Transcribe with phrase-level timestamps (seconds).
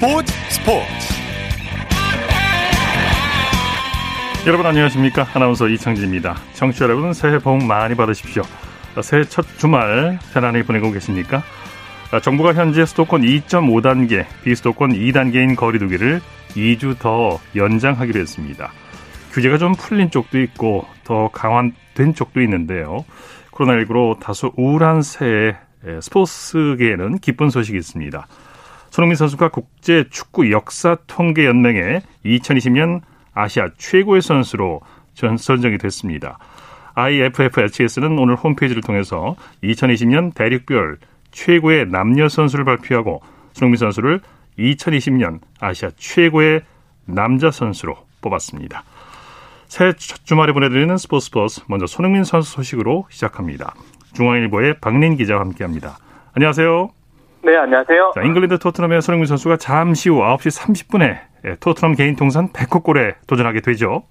[0.00, 0.86] 스포츠 스포츠.
[4.46, 5.26] 여러분 안녕하십니까?
[5.34, 6.36] 아나운서 이창진입니다.
[6.54, 8.42] 청취자 여러분 새해 복 많이 받으십시오.
[9.02, 11.42] 새해 첫 주말 편안히 보내고 계십니까?
[12.22, 16.22] 정부가 현재 수도권 2.5단계 비수도권 2단계인 거리두기를
[16.52, 18.72] 2주 더 연장하기로 했습니다.
[19.32, 23.04] 규제가 좀 풀린 쪽도 있고 더 강화된 쪽도 있는데요.
[23.50, 25.56] 코로나19로 다소 우울한 새해
[26.00, 28.26] 스포츠계에는 기쁜 소식이 있습니다
[28.90, 33.00] 손흥민 선수가 국제 축구 역사 통계 연맹의 2020년
[33.32, 34.80] 아시아 최고의 선수로
[35.14, 36.38] 전 선정이 됐습니다.
[36.94, 40.98] IFFHS는 오늘 홈페이지를 통해서 2020년 대륙별
[41.30, 43.22] 최고의 남녀 선수를 발표하고
[43.52, 44.20] 손흥민 선수를
[44.58, 46.62] 2020년 아시아 최고의
[47.06, 48.84] 남자 선수로 뽑았습니다.
[49.68, 53.74] 새 주말에 보내드리는 스포츠 버스 먼저 손흥민 선수 소식으로 시작합니다.
[54.14, 55.98] 중앙일보의 박린 기자와 함께합니다.
[56.34, 56.99] 안녕하세요.
[57.42, 58.12] 네, 안녕하세요.
[58.14, 63.60] 자, 잉글랜드 토트넘의 손흥민 선수가 잠시 후 9시 30분에 토트넘 개인 통산 100호 골에 도전하게
[63.62, 64.02] 되죠.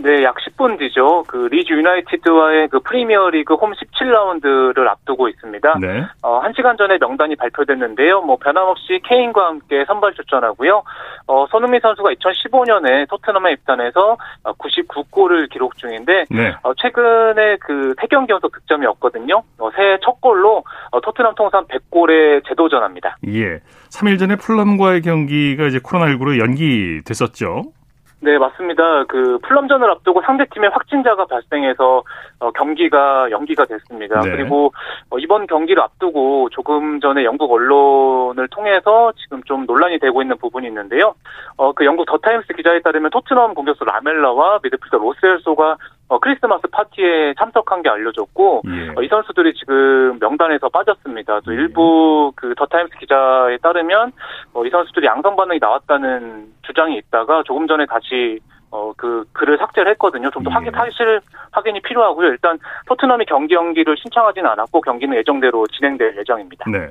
[0.00, 1.24] 네, 약 10분 뒤죠.
[1.26, 5.78] 그 리즈 유나이티드와의 그 프리미어리그 홈 17라운드를 앞두고 있습니다.
[5.80, 6.04] 네.
[6.22, 8.22] 어, 1시간 전에 명단이 발표됐는데요.
[8.22, 10.82] 뭐 변함없이 케인과 함께 선발 출전하고요.
[11.26, 16.54] 어, 손흥민 선수가 2015년에 토트넘에 입단해서 99골을 기록 중인데 네.
[16.62, 19.42] 어, 최근에 그 3경기 연속 득점이었거든요.
[19.58, 20.62] 어, 새해 첫 골로
[20.92, 23.16] 어, 토트넘 통산 100골에 재도전합니다.
[23.26, 23.60] 예.
[23.90, 27.72] 3일 전에 풀럼과의 경기가 이제 코로나19로 연기됐었죠.
[28.20, 29.04] 네, 맞습니다.
[29.04, 32.02] 그 풀럼전을 앞두고 상대팀의 확진자가 발생해서
[32.40, 34.20] 어, 경기가 연기가 됐습니다.
[34.20, 34.30] 네.
[34.30, 34.72] 그리고
[35.10, 40.66] 어, 이번 경기를 앞두고 조금 전에 영국 언론을 통해서 지금 좀 논란이 되고 있는 부분이
[40.66, 41.14] 있는데요.
[41.56, 45.76] 어, 그 영국 더 타임스 기자에 따르면 토트넘 공격수 라멜라와 미드필더 로 셀소가
[46.08, 48.88] 어, 크리스마스 파티에 참석한 게 알려졌고 예.
[48.96, 51.40] 어, 이 선수들이 지금 명단에서 빠졌습니다.
[51.40, 51.56] 또 예.
[51.56, 54.12] 일부 그 더 타임스 기자에 따르면
[54.54, 58.40] 어, 이 선수들이 양성 반응이 나왔다는 주장이 있다가 조금 전에 다시
[58.70, 60.30] 어, 그 글을 삭제를 했거든요.
[60.30, 60.54] 좀더 예.
[60.54, 61.20] 확인 사실
[61.52, 62.28] 확인이 필요하고요.
[62.28, 66.64] 일단 토트넘이 경기 연기를 신청하지는 않았고 경기는 예정대로 진행될 예정입니다.
[66.70, 66.88] 네.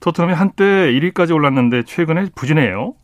[0.00, 2.94] 토트넘이 한때 1위까지 올랐는데 최근에 부진해요.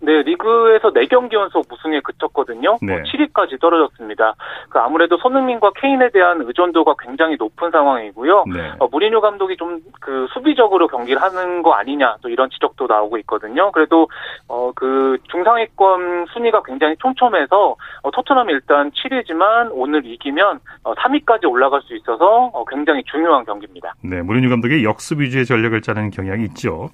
[0.00, 2.76] 네, 리그에서 4경기 연속 무승에 그쳤거든요.
[2.82, 2.92] 네.
[2.92, 4.34] 뭐 7위까지 떨어졌습니다.
[4.68, 8.44] 그 아무래도 손흥민과 케인에 대한 의존도가 굉장히 높은 상황이고요.
[8.54, 8.72] 네.
[8.78, 13.72] 어, 무리뉴 감독이 좀 그 수비적으로 경기를 하는 거 아니냐 또 이런 지적도 나오고 있거든요.
[13.72, 14.08] 그래도
[14.48, 21.80] 어 그 중상위권 순위가 굉장히 촘촘해서 어, 토트넘이 일단 7위지만 오늘 이기면 어, 3위까지 올라갈
[21.82, 23.94] 수 있어서 어, 굉장히 중요한 경기입니다.
[24.02, 26.90] 네, 무리뉴 감독의 역습 위주의 전략을 짜는 경향이 있죠.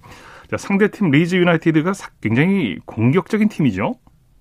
[0.52, 3.94] 자, 상대팀 리즈 유나이티드가 사- 굉장히 공격적인 팀이죠.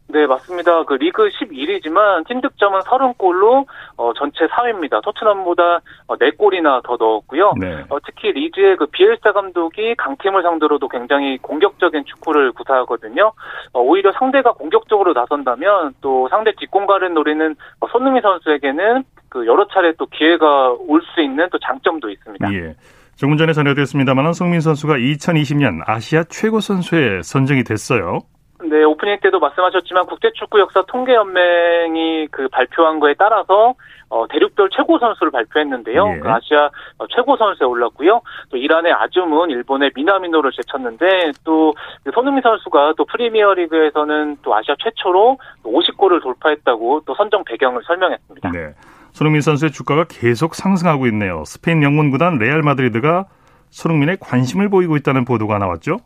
[0.10, 0.84] 네, 맞습니다.
[0.84, 5.02] 그 리그 11위지만 팀 득점은 30골로 어, 전체 4위입니다.
[5.02, 7.54] 토트넘보다 어, 4골이나 더 넣었고요.
[7.58, 7.86] 네.
[7.88, 13.32] 어, 특히 리즈의 그 비엘사 감독이 강팀을 상대로도 굉장히 공격적인 축구를 구사하거든요.
[13.72, 19.94] 어, 오히려 상대가 공격적으로 나선다면 또 상대 뒷공간을 노리는 어, 손흥민 선수에게는 그 여러 차례
[19.94, 22.54] 또 기회가 올 수 있는 또 장점도 있습니다.
[22.54, 22.76] 예.
[23.16, 28.20] 조금 전에 전해드렸습니다만 손흥민 선수가 2020년 아시아 최고 선수에 선정이 됐어요.
[28.64, 33.74] 네, 오프닝 때도 말씀하셨지만 국제축구 역사 통계연맹이 그 발표한 거에 따라서
[34.10, 36.14] 어, 대륙별 최고 선수를 발표했는데요.
[36.16, 36.20] 예.
[36.20, 38.22] 그 아시아 어, 최고 선수에 올랐고요.
[38.50, 46.22] 또 이란의 아즈문, 일본의 미나미노를 제쳤는데 또그 손흥민 선수가 또 프리미어리그에서는 또 아시아 최초로 50골을
[46.22, 48.52] 돌파했다고 또 선정 배경을 설명했습니다.
[48.52, 48.74] 네.
[49.12, 51.44] 손흥민 선수의 주가가 계속 상승하고 있네요.
[51.46, 53.26] 스페인 명문 구단 레알 마드리드가
[53.70, 55.98] 손흥민에 관심을 보이고 있다는 보도가 나왔죠.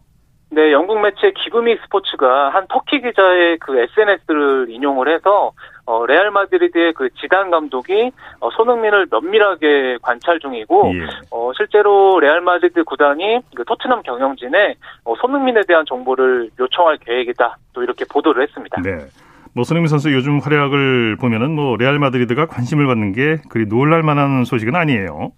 [0.51, 5.51] 네, 영국 매체 기브미 스포츠가 한 터키 기자의 그 SNS를 인용을 해서
[5.85, 11.07] 어, 레알 마드리드의 그 지단 감독이 어, 손흥민을 면밀하게 관찰 중이고 예.
[11.31, 17.57] 어, 실제로 레알 마드리드 구단이 그 토트넘 경영진에 어, 손흥민에 대한 정보를 요청할 계획이다.
[17.73, 18.81] 또 이렇게 보도를 했습니다.
[18.81, 18.91] 네.
[19.55, 24.43] 뭐 손흥민 선수 요즘 활약을 보면은 뭐 레알 마드리드가 관심을 받는 게 그리 놀랄 만한
[24.43, 25.31] 소식은 아니에요.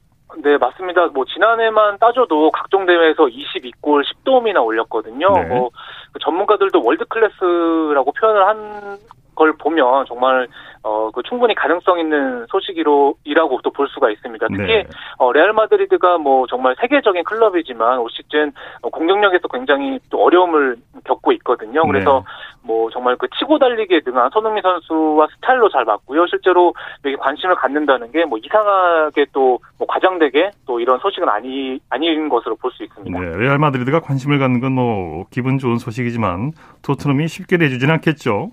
[0.43, 1.05] 네, 맞습니다.
[1.07, 5.31] 뭐 지난해만 따져도 각종 대회에서 22골 10도움이나 올렸거든요.
[5.33, 5.45] 네.
[5.45, 8.97] 뭐그 전문가들도 world class라고 표현을 한
[9.37, 10.47] 걸 보면 정말
[10.83, 14.47] 어, 그 충분히 가능성 있는 소식이로 이라고 또 볼 수가 있습니다.
[14.49, 14.87] 특히 네.
[15.19, 18.51] 어, 레알 마드리드가 뭐 정말 세계적인 클럽이지만 올 시즌
[18.81, 21.85] 어, 공격력에서 굉장히 또 어려움을 겪고 있거든요.
[21.85, 22.23] 그래서
[22.63, 26.25] 뭐 정말 그 치고 달리기에 능한 손흥민 선수와 스타일로 잘 맞고요.
[26.27, 26.73] 실제로
[27.05, 32.55] 여기 관심을 갖는다는 게 뭐 이상하게 또 뭐 과장되게 또 이런 소식은 아니 아닌 것으로
[32.55, 33.19] 볼 수 있습니다.
[33.19, 38.49] 네, 레알 마드리드가 관심을 갖는 건 뭐 기분 좋은 소식이지만 토트넘이 쉽게 내주진 않겠죠.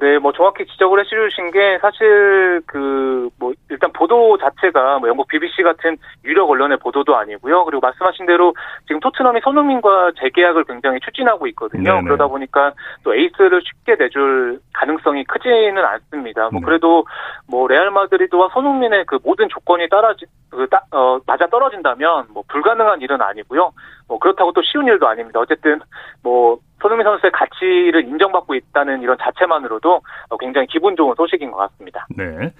[0.00, 5.62] 네, 뭐 정확히 지적을 해주신 게 사실 그 뭐 일단 보도 자체가 뭐 영국 BBC
[5.62, 7.64] 같은 유력 언론의 보도도 아니고요.
[7.64, 8.54] 그리고 말씀하신 대로
[8.86, 11.94] 지금 토트넘이 손흥민과 재계약을 굉장히 추진하고 있거든요.
[11.94, 12.02] 네네.
[12.04, 16.50] 그러다 보니까 또 에이스를 쉽게 내줄 가능성이 크지는 않습니다.
[16.50, 16.64] 뭐 네.
[16.64, 17.06] 그래도
[17.48, 23.00] 뭐 레알 마드리드와 손흥민의 그 모든 조건이 따라지 그 따, 어, 맞아 떨어진다면 뭐 불가능한
[23.00, 23.72] 일은 아니고요.
[24.08, 25.40] 뭐 그렇다고 또 쉬운 일도 아닙니다.
[25.40, 25.80] 어쨌든
[26.22, 30.00] 뭐 손흥민 선수의 가치를 인정받고 있다는 이런 자체만으로도
[30.38, 32.06] 굉장히 기분 좋은 소식인 것 같습니다.
[32.16, 32.52] 네.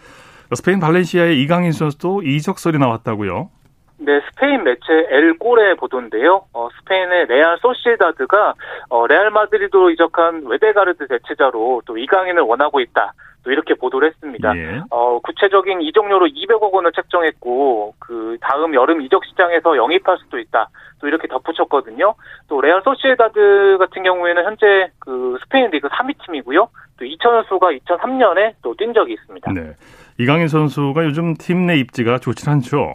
[0.54, 3.50] 스페인 발렌시아의 이강인 선수도 이적설이 나왔다고요?
[4.02, 4.80] 네, 스페인 매체
[5.10, 6.46] 엘 골의 보도인데요.
[6.54, 8.54] 어, 스페인의 레알 소시에다드가
[8.88, 13.12] 어, 레알 마드리드로 이적한 외데가르드 대체자로 또 이강인을 원하고 있다.
[13.42, 14.56] 또 이렇게 보도를 했습니다.
[14.56, 14.82] 예.
[14.90, 20.68] 어, 구체적인 이적료로 200억 원을 책정했고 그 다음 여름 이적 시장에서 영입할 수도 있다.
[21.00, 22.14] 또 이렇게 덧붙였거든요.
[22.48, 26.68] 또 레알 소시에다드 같은 경우에는 현재 그 스페인 리그 3위 팀이고요.
[26.98, 29.52] 또 이천수 선수가 2003년에 또 뛴 적이 있습니다.
[29.52, 29.72] 네.
[30.18, 32.94] 이강인 선수가 요즘 팀 내 입지가 좋지 않죠.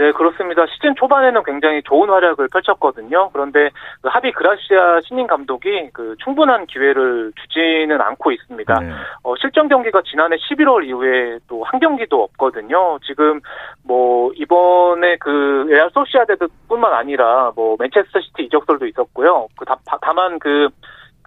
[0.00, 0.64] 네, 그렇습니다.
[0.66, 3.28] 시즌 초반에는 굉장히 좋은 활약을 펼쳤거든요.
[3.34, 3.68] 그런데
[4.00, 8.80] 그 하비 그라시아 신인 감독이 그 충분한 기회를 주지는 않고 있습니다.
[8.80, 8.92] 네.
[9.22, 12.98] 어, 실전 경기가 지난해 11월 이후에 또 한 경기도 없거든요.
[13.06, 13.40] 지금
[13.84, 19.48] 뭐 이번에 그 레알 소시아데드뿐만 아니라 뭐 맨체스터 시티 이적설도 있었고요.
[19.58, 20.68] 그 다, 다만 그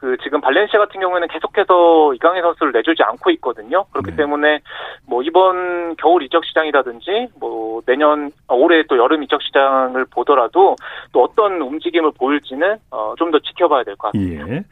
[0.04, 3.86] 그 지금 발렌시아 같은 경우에는 계속해서 이강인 선수를 내주지 않고 있거든요.
[3.92, 4.18] 그렇기 네.
[4.18, 4.60] 때문에
[5.08, 10.76] 뭐 이번 겨울 이적 시장이라든지 뭐 내년 아, 올해 또 여름 이적 시장을 보더라도
[11.14, 14.48] 또 어떤 움직임을 보일지는 어, 좀 더 지켜봐야 될 것 같습니다.
[14.50, 14.64] 예.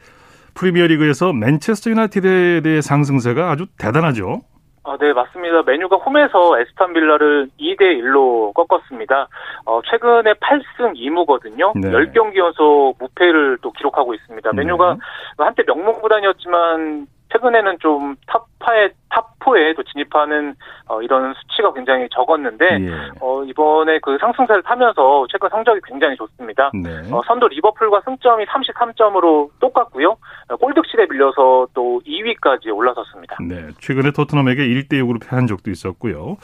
[0.54, 4.42] 프리미어리그에서 맨체스터 유나이티드에 대해 상승세가 아주 대단하죠.
[4.84, 5.62] 아, 네, 맞습니다.
[5.62, 9.28] 메뉴가 홈에서 에스탄 빌라를 2대 1로 꺾었습니다.
[9.64, 11.78] 어, 최근에 8승 2무거든요.
[11.78, 11.88] 네.
[11.90, 14.52] 10경기 연속 무패를 또 기록하고 있습니다.
[14.52, 15.44] 메뉴가 네.
[15.44, 20.54] 한때 명문 구단이었지만 최근에는 좀 탑파에 탑4에 또 진입하는
[20.86, 23.10] 어, 이런 수치가 굉장히 적었는데 예.
[23.20, 26.70] 어, 이번에 그 상승세를 타면서 최근 성적이 굉장히 좋습니다.
[26.74, 26.90] 네.
[27.10, 30.16] 어, 선두 리버풀과 승점이 33점으로 똑같고요.
[30.60, 33.36] 골득실에 밀려서 또 2위까지 올라섰습니다.
[33.48, 36.36] 네, 최근에 토트넘에게 1대 6으로 패한 적도 있었고요.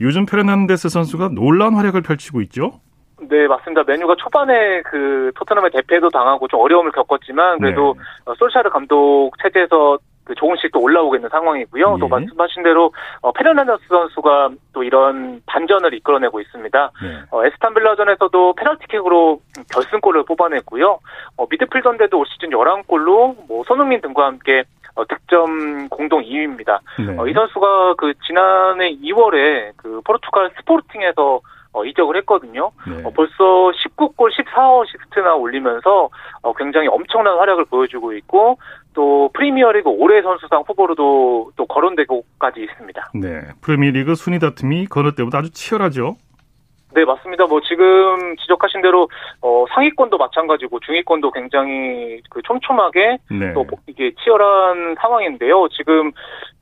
[0.00, 2.80] 요즘 페르난데스 선수가 놀라운 활약을 펼치고 있죠.
[3.28, 3.82] 네, 맞습니다.
[3.84, 8.02] 맨유가 초반에 그 토트넘의 대패도 당하고 좀 어려움을 겪었지만 그래도 네.
[8.26, 11.94] 어, 솔샤르 감독 체제에서 그 조금씩 또 올라오고 있는 상황이고요.
[11.94, 12.00] 예.
[12.00, 12.92] 또 말씀하신 대로
[13.22, 16.90] 어, 페르난데스 선수가 또 이런 반전을 이끌어내고 있습니다.
[17.04, 17.22] 예.
[17.30, 19.40] 어, 애스턴 빌라전에서도 페널티킥으로
[19.72, 20.98] 결승골을 뽑아냈고요.
[21.36, 24.64] 어, 미드필더인데도 올 시즌 11골로 뭐 손흥민 등과 함께
[24.96, 26.80] 어, 득점 공동 2위입니다.
[26.98, 27.16] 네.
[27.16, 31.40] 어, 이 선수가 그 지난해 2월에 그 포르투갈 스포르팅에서
[31.76, 32.72] 어, 이적을 했거든요.
[32.88, 33.02] 네.
[33.04, 36.08] 어, 벌써 19골 14어시스트나 올리면서
[36.40, 38.58] 어, 굉장히 엄청난 활약을 보여주고 있고
[38.96, 43.10] 또 프리미어리그 올해 선수상 후보로도 또 거론되고까지 있습니다.
[43.14, 46.16] 네, 프리미어리그 순위 다툼이 거느 때보다 아주 치열하죠.
[46.94, 47.44] 네, 맞습니다.
[47.44, 49.10] 뭐 지금 지적하신 대로
[49.42, 53.52] 어, 상위권도 마찬가지고 중위권도 굉장히 그 촘촘하게 네.
[53.52, 55.68] 또 이게 치열한 상황인데요.
[55.68, 56.10] 지금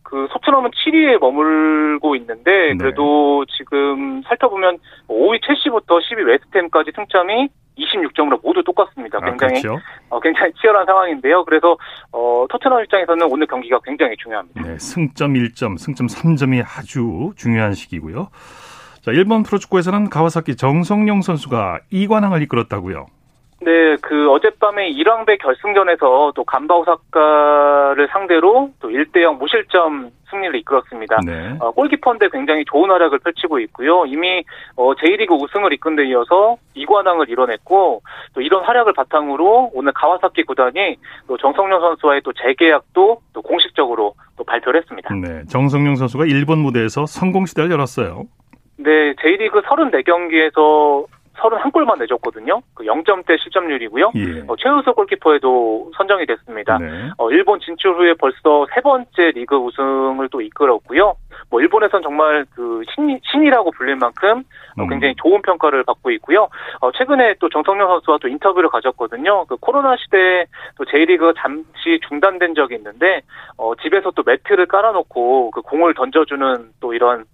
[0.02, 2.76] 그 소트넘은 7위에 머물고 있는데 네.
[2.76, 3.54] 그래도 네.
[3.56, 7.48] 지금 살펴보면 5위 첼시부터 10위 웨스트햄까지 승점이
[7.78, 9.18] 26점으로 모두 똑같습니다.
[9.18, 9.80] 아, 굉장히 아, 그렇죠?
[10.08, 11.44] 어, 굉장히 치열한 상황인데요.
[11.44, 11.76] 그래서
[12.12, 14.62] 어, 토트넘 입장에서는 오늘 경기가 굉장히 중요합니다.
[14.62, 18.28] 네, 승점 1점, 승점 3점이 아주 중요한 시기고요.
[19.02, 23.06] 자, 일본 프로축구에서는 가와사키 정성용 선수가 2관왕을 이끌었다고요.
[23.60, 31.20] 네, 그 어젯밤에 일왕배 결승전에서 또 간바 오사카를 상대로 또 1대0 무실점 승리를 이끌었습니다.
[31.24, 31.56] 네.
[31.60, 34.04] 어, 골키퍼인데 굉장히 좋은 활약을 펼치고 있고요.
[34.06, 34.44] 이미
[34.76, 38.02] 어, J리그 우승을 이끈 데 이어서 2관왕을 이뤄냈고
[38.34, 40.96] 또 이런 활약을 바탕으로 오늘 가와사키 구단이
[41.28, 45.14] 또 정성용 선수와의 또 재계약도 또 공식적으로 또 발표를 했습니다.
[45.14, 48.24] 네, 정성용 선수가 일본 무대에서 성공 시대를 열었어요.
[48.76, 52.60] 네, J리그 34경기에서 31골만 내줬거든요.
[52.74, 54.12] 그 0점대 실점률이고요.
[54.14, 54.44] 예.
[54.46, 56.78] 어, 최우수 골키퍼에도 선정이 됐습니다.
[56.78, 57.10] 네.
[57.18, 61.14] 어, 일본 진출 후에 벌써 세 번째 리그 우승을 또 이끌었고요.
[61.50, 64.44] 뭐 일본에선 정말 그 신, 신이라고 불릴 만큼
[64.78, 64.88] 어, 음.
[64.88, 66.48] 굉장히 좋은 평가를 받고 있고요.
[66.80, 69.44] 어, 최근에 또 정성현 선수와 또 인터뷰를 가졌거든요.
[69.46, 73.22] 그 코로나 시대에 또 J리그 잠시 중단된 적이 있는데
[73.56, 77.24] 어, 집에서 또 매트를 깔아놓고 그 공을 던져주는 또 이런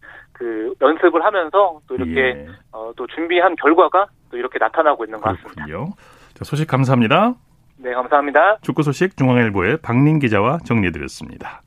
[0.41, 2.47] 그 연습을 하면서 또 이렇게 예.
[2.73, 5.67] 어, 또 준비한 결과가 또 이렇게 나타나고 있는 것 같습니다.
[5.67, 5.93] 그렇군요.
[6.33, 7.35] 자, 소식 감사합니다.
[7.77, 8.57] 네, 감사합니다.
[8.63, 11.61] 축구 소식 중앙일보의 박민 기자와 정리해드렸습니다.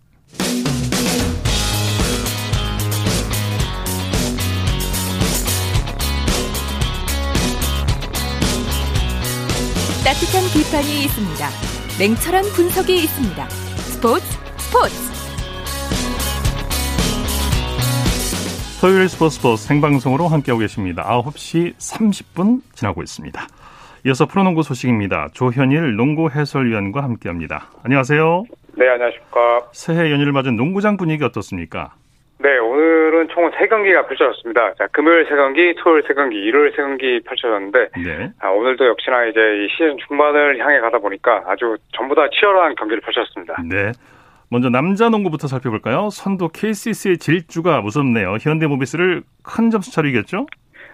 [10.03, 11.45] 따뜻한 비판이 있습니다.
[11.99, 13.45] 냉철한 분석이 있습니다.
[13.49, 14.25] 스포츠
[14.57, 15.02] 스포츠
[18.83, 21.03] 토요일 스포츠 스포츠 생방송으로 함께하고 계십니다.
[21.03, 23.39] 9시 30분 지나고 있습니다.
[24.05, 25.29] 이어서 프로농구 소식입니다.
[25.31, 27.69] 조현일 농구 해설위원과 함께합니다.
[27.85, 28.43] 안녕하세요.
[28.75, 29.69] 네, 안녕하십니까.
[29.71, 31.93] 새해 연휴를 맞은 농구장 분위기 어떻습니까?
[32.39, 34.73] 네, 오늘은 총 3경기가 펼쳐졌습니다.
[34.73, 38.31] 자, 금요일 3경기, 토요일 3경기, 일요일 3경기 펼쳐졌는데, 네.
[38.41, 42.99] 아, 오늘도 역시나 이제 이 시즌 중반을 향해 가다 보니까 아주 전부 다 치열한 경기를
[42.99, 43.55] 펼쳤습니다.
[43.63, 43.93] 네.
[44.53, 46.11] 먼저 남자 농구부터 살펴볼까요?
[46.11, 48.37] 선두 KCC의 질주가 무섭네요.
[48.39, 50.45] 현대모비스를 큰 점수 차로 이겼죠?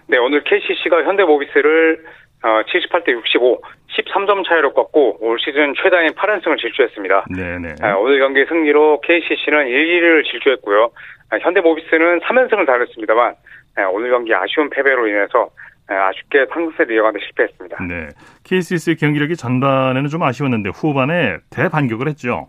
[0.08, 2.02] 네, 오늘 KCC가 현대모비스를
[2.42, 3.60] 어, 78대 65,
[3.98, 7.26] 13점 차이로 꺾고 올 시즌 최다인 8연승을 질주했습니다.
[7.36, 7.74] 네네.
[7.82, 10.88] 아, 오늘 경기 승리로 KCC는 1, 2를 질주했고요.
[11.28, 13.34] 아, 현대모비스는 3연승을 달렸습니다만
[13.76, 15.50] 아, 오늘 경기 아쉬운 패배로 인해서
[15.90, 17.84] 아, 아쉽게 상승세를 이어가는 데 실패했습니다.
[17.84, 18.08] 네.
[18.44, 22.48] KCC의 경기력이 전반에는 좀 아쉬웠는데 후반에 대반격을 했죠.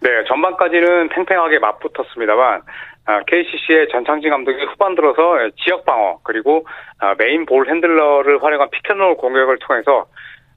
[0.00, 2.62] 네, 전반까지는 팽팽하게 맞붙었습니다만
[3.06, 6.66] 아, KCC의 전창진 감독이 후반 들어서 지역 방어 그리고
[6.98, 10.06] 아, 메인 볼 핸들러를 활용한 피켓롤 공격을 통해서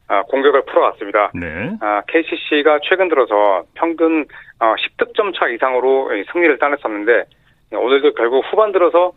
[0.08, 1.32] 아, 공격을 풀어왔습니다.
[1.34, 1.72] 네.
[2.08, 4.26] KCC가 최근 들어서 평균
[4.60, 7.24] 10득점 차 이상으로 승리를 따냈었는데
[7.72, 9.14] 오늘도 결국 후반 들어서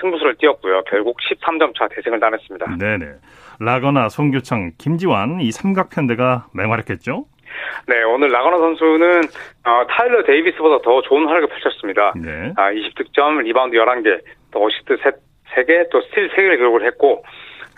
[0.00, 0.84] 승부수를 띄웠고요.
[0.84, 2.76] 결국 13점 차 대승을 따냈습니다.
[2.78, 3.06] 네네.
[3.58, 7.26] 라건아, 송교창, 김지완 이 삼각편대가 맹활약했죠?
[7.86, 9.22] 네, 오늘 라건아 선수는
[9.64, 12.12] 어, 타일러 데이비스보다 더 좋은 활약을 펼쳤습니다.
[12.16, 12.52] 네.
[12.56, 14.20] 아, 20득점, 리바운드 11개,
[14.52, 15.12] 또 어시스트 3,
[15.66, 17.24] 개 또 스틸 3개를 기록을 했고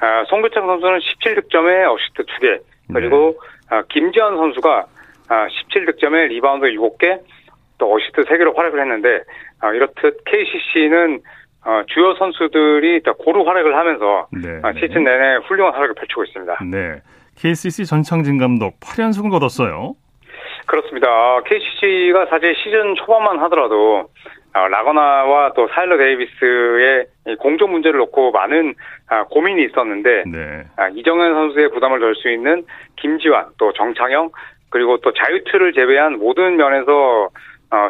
[0.01, 2.61] 아, 송교창 선수는 17득점에 어시스트 2개,
[2.93, 3.39] 그리고
[3.71, 3.77] 네.
[3.77, 4.87] 아, 김지완 선수가
[5.29, 7.21] 아, 17득점에 리바운드 7개,
[7.79, 9.21] 또 어시스트 3개로 활약을 했는데
[9.61, 11.21] 아, 이렇듯 KCC는
[11.65, 14.61] 어, 주요 선수들이 고루 활약을 하면서 네.
[14.63, 16.59] 아, 시즌 내내 훌륭한 활약을 펼치고 있습니다.
[16.71, 17.01] 네.
[17.43, 19.97] KCC 전창진 감독 8연승을 거뒀어요.
[20.67, 21.09] 그렇습니다.
[21.43, 24.05] KCC가 사실 시즌 초반만 하더라도
[24.53, 27.07] 라거나와 또 사일러 데이비스의
[27.41, 28.75] 공정 문제를 놓고 많은
[29.31, 30.65] 고민이 있었는데 네.
[30.95, 32.65] 이정현 선수의 부담을 덜 수 있는
[33.01, 34.31] 김지환 또 정창영
[34.71, 37.29] 그리고 또 자유투를 제외한 모든 면에서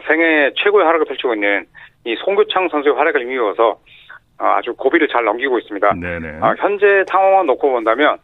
[0.09, 1.67] 생애 최고의 활약을 펼치고 있는
[2.07, 3.79] 이 송교창 선수의 활약을 힘입어서
[4.39, 5.95] 아주 고비를 잘 넘기고 있습니다.
[6.01, 6.41] 네네.
[6.59, 8.17] 현재 상황만 놓고 본다면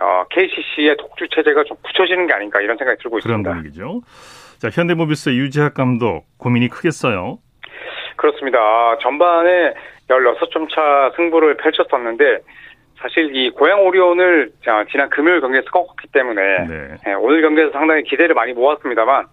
[0.00, 3.50] 어, KCC의 독주 체제가 좀 굳혀지는 게 아닌가 이런 생각이 들고 그런 있습니다.
[3.50, 4.00] 분위기죠.
[4.58, 7.38] 자, 현대모비스 유재학 감독 고민이 크겠어요.
[8.16, 8.58] 그렇습니다.
[8.98, 9.74] 전반에
[10.08, 12.40] 16점 차 승부를 펼쳤었는데
[12.98, 14.50] 사실 이 고양 오리온을
[14.90, 17.14] 지난 금요일 경기에서 꺾었기 때문에 네.
[17.14, 19.26] 오늘 경기에서 상당히 기대를 많이 모았습니다만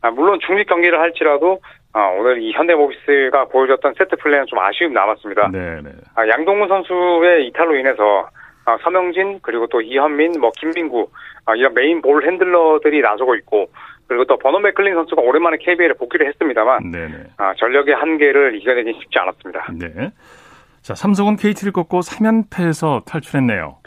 [0.00, 1.60] 아, 물론 중립 경기를 할지라도
[1.92, 5.50] 아, 오늘 이 현대모비스가 보여줬던 세트 플레이는 좀 아쉬움 남았습니다.
[5.52, 5.90] 네, 네.
[6.14, 8.28] 아, 양동근 선수의 이탈로 인해서
[8.68, 11.08] 아, 서명진 그리고 또 이현민, 뭐 김민구
[11.46, 13.70] 아, 이런 메인 볼 핸들러들이 나서고 있고
[14.06, 17.14] 그리고 또 버논 맥클린 선수가 오랜만에 KBL에 복귀를 했습니다만 네네.
[17.38, 19.68] 아, 전력의 한계를 이겨내기 쉽지 않았습니다.
[19.72, 20.10] 네.
[20.82, 23.78] 자, 삼성은 KT를 꺾고 3연패에서 탈출했네요.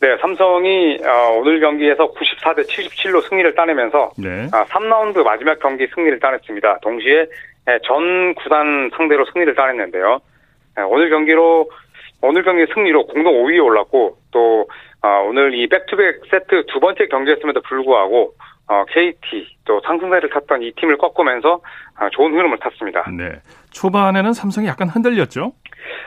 [0.00, 4.48] 네, 삼성이 어, 오늘 경기에서 94대 77로 승리를 따내면서 네.
[4.52, 6.78] 아, 3라운드 마지막 경기 승리를 따냈습니다.
[6.82, 7.26] 동시에
[7.68, 10.20] 예, 전 구단 상대로 승리를 따냈는데요.
[10.78, 11.68] 예, 오늘 경기로
[12.20, 14.68] 오늘 경기 승리로 공동 5위에 올랐고 또
[15.02, 18.34] 어, 오늘 이 백투백 세트 두 번째 경기였음에도 불구하고
[18.66, 21.60] 어, KT 또 상승세를 탔던 이 팀을 꺾으면서
[21.96, 23.10] 아, 좋은 흐름을 탔습니다.
[23.10, 23.40] 네.
[23.70, 25.52] 초반에는 삼성이 약간 흔들렸죠?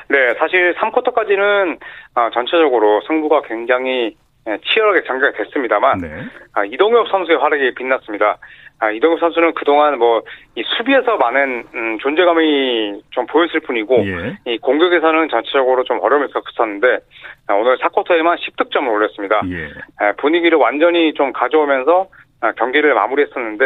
[0.09, 1.79] 네, 사실 3쿼터까지는
[2.15, 4.15] 아, 전체적으로 승부가 굉장히
[4.47, 6.09] 예, 치열하게 전개가 됐습니다만 네.
[6.53, 8.37] 아, 이동엽 선수의 활약이 빛났습니다.
[8.81, 10.21] 아, 이동엽 선수는 그동안 뭐
[10.55, 14.37] 이 수비에서 많은 음, 존재감이 좀 보였을 뿐이고 예.
[14.51, 16.99] 이 공격에서는 전체적으로 좀 어려움이 있었었는데
[17.47, 19.41] 아, 오늘 4쿼터에만 10득점을 올렸습니다.
[19.49, 19.69] 예.
[19.97, 22.07] 아, 분위기를 완전히 좀 가져오면서
[22.41, 23.65] 아, 경기를 마무리했었는데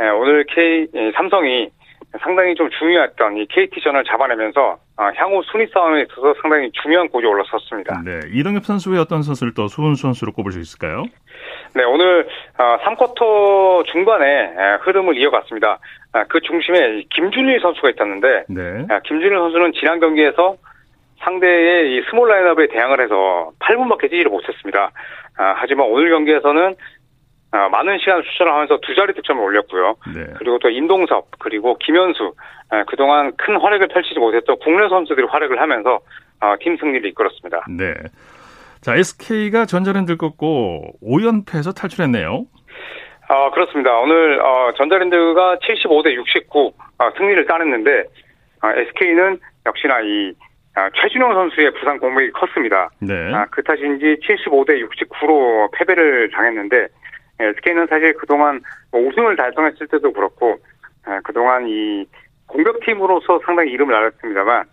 [0.00, 1.68] 에, 오늘 K 이 삼성이
[2.22, 8.02] 상당히 좀 중요했던 이 KT전을 잡아내면서 아, 향후 순위 싸움에 있어서 상당히 중요한 곳에 올라섰습니다.
[8.04, 8.20] 네.
[8.32, 11.04] 이동엽 선수 외 어떤 선수를 또 수훈 선수로 꼽을 수 있을까요?
[11.74, 14.52] 네, 오늘 3쿼터 중반에
[14.82, 15.78] 흐름을 이어갔습니다.
[16.12, 18.86] 아, 그 중심에 김준일 선수가 있었는데 네.
[18.88, 20.56] 아, 김준일 선수는 지난 경기에서
[21.18, 24.92] 상대의 이 스몰 라인업에 대항을 해서 8분밖에 뛰지를 못했습니다.
[25.36, 26.76] 아, 하지만 오늘 경기에서는
[27.70, 29.96] 많은 시간을 추천을 하면서 두 자리 득점을 올렸고요.
[30.14, 30.26] 네.
[30.38, 32.34] 그리고 또 임동섭 그리고 김현수
[32.88, 36.00] 그동안 큰 활약을 펼치지 못했던 국내 선수들이 활약을 하면서
[36.60, 37.66] 팀 승리를 이끌었습니다.
[37.70, 37.94] 네.
[38.80, 42.44] 자, SK가 전자랜드를 꺾고 5연패에서 탈출했네요.
[43.28, 43.98] 어, 그렇습니다.
[43.98, 48.04] 오늘 어, 전자랜드가 75대 69 어, 승리를 따냈는데
[48.62, 50.34] 어, SK는 역시나 이
[50.76, 52.90] 아, 최준영 선수의 부상 공백이 컸습니다.
[53.00, 53.14] 네.
[53.32, 56.88] 아, 그 탓인지 75대 69로 패배를 당했는데
[57.40, 58.60] SK는 사실 그동안
[58.90, 60.58] 뭐 우승을 달성했을 때도 그렇고
[61.04, 62.06] 아, 그동안 이
[62.46, 64.64] 공격팀으로서 상당히 이름을 알았습니다만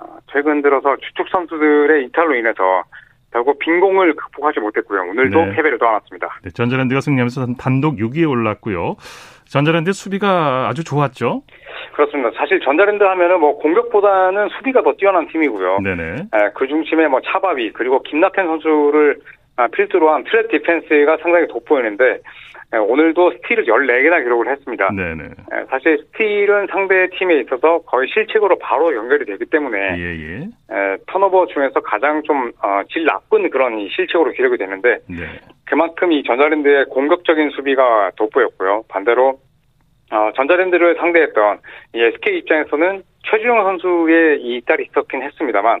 [0.00, 2.84] 어, 최근 들어서 주축 선수들의 이탈로 인해서
[3.32, 5.02] 결국 빈공을 극복하지 못했고요.
[5.02, 5.56] 오늘도 네.
[5.56, 6.38] 패배를 떠났습니다.
[6.42, 8.96] 네, 전자랜드가 승리하면서 단독 6위에 올랐고요.
[9.44, 11.42] 전자랜드 수비가 아주 좋았죠.
[11.92, 12.30] 그렇습니다.
[12.36, 15.80] 사실 전자랜드 하면은 뭐 공격보다는 수비가 더 뛰어난 팀이고요.
[15.80, 16.12] 네네.
[16.32, 22.20] 에, 그 중심에 뭐 차바비 그리고 김낙현 선수를 아, 필두로 한 트랩 디펜스가 상당히 돋보이는데
[22.74, 24.90] 에, 오늘도 스틸을 14개나 기록을 했습니다.
[24.92, 25.24] 네네.
[25.24, 30.36] 에, 사실 스틸은 상대 팀에 있어서 거의 실책으로 바로 연결이 되기 때문에 예예.
[30.70, 35.40] 에, 턴오버 중에서 가장 좀 어, 질 나쁜 그런 이 실책으로 기록이 되는데 네.
[35.64, 38.84] 그만큼 이 전자랜드의 공격적인 수비가 돋보였고요.
[38.88, 39.38] 반대로
[40.10, 41.58] 어, 전자랜드를 상대했던
[41.94, 45.80] 이 SK 입장에서는 최준용 선수의 이탈이 있었긴 했습니다만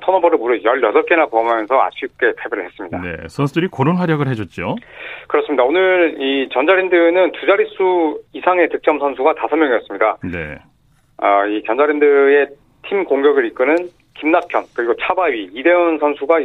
[0.00, 3.00] 턴오버를 무려 18개나 범하면서 아쉽게 패배를 했습니다.
[3.00, 3.16] 네.
[3.28, 4.76] 선수들이 고른 활약을 해줬죠.
[5.28, 5.62] 그렇습니다.
[5.62, 10.16] 오늘 이 전자랜드는 두 자릿수 이상의 득점 선수가 5명이었습니다.
[10.32, 10.58] 네.
[11.18, 12.48] 아, 이 전자랜드의
[12.88, 13.76] 팀 공격을 이끄는
[14.14, 16.40] 김낙현 그리고 차바위 이대현 선수가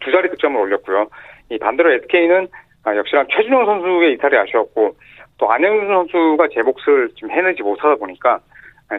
[0.00, 1.08] 두 자리 득점을 올렸고요.
[1.50, 2.48] 이 반대로 SK는
[2.84, 4.94] 아, 역시나 최준영 선수의 이탈이 아쉬웠고
[5.38, 8.40] 또 안영준 선수가 제 몫을 지금 해내지 못하다 보니까 아,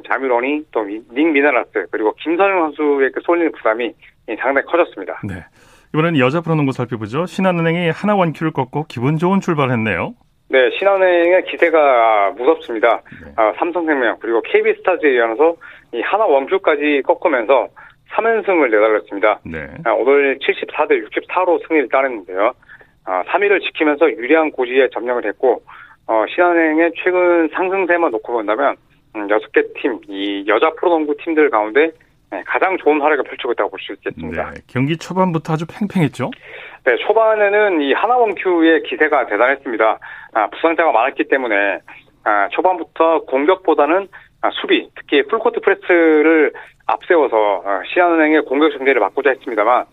[0.07, 3.85] 자밀원이 또 닉 미나라스 그리고 김선영 선수에게 쏠리는 부담이
[4.29, 5.19] 이 상당히 커졌습니다.
[5.27, 5.45] 네.
[5.93, 7.25] 이번에는 여자 프로농구 살펴보죠.
[7.25, 10.13] 신한은행이 하나 원큐를 꺾고 기분 좋은 출발했네요.
[10.49, 13.01] 네, 신한은행의 기세가 무섭습니다.
[13.23, 13.31] 네.
[13.35, 15.55] 아, 삼성생명 그리고 KB스타즈에 이어서
[15.93, 17.69] 이 하나 원큐까지 꺾으면서
[18.11, 19.39] 3연승을 내달렸습니다.
[19.45, 19.67] 네.
[19.85, 22.53] 아, 오늘 74대 64로 승리를 따냈는데요.
[23.05, 25.61] 아, 3위를 지키면서 유리한 고지에 점령을 했고
[26.07, 28.75] 어, 신한은행의 최근 상승세만 놓고 본다면
[29.15, 31.91] 음, 6개 팀, 이 여자 프로농구 팀들 가운데
[32.31, 34.51] 네, 가장 좋은 활약을 펼치고 있다고 볼 수 있겠습니다.
[34.51, 34.61] 네.
[34.67, 36.29] 경기 초반부터 아주 팽팽했죠.
[36.85, 39.99] 네, 초반에는 이 하나원큐의 기세가 대단했습니다.
[40.33, 41.79] 아, 부상자가 많았기 때문에
[42.23, 44.07] 아, 초반부터 공격보다는
[44.41, 46.53] 아, 수비, 특히 풀코트 프레스를
[46.85, 49.85] 앞세워서 아, 신한은행의 공격 전개를 막고자 했습니다만 아,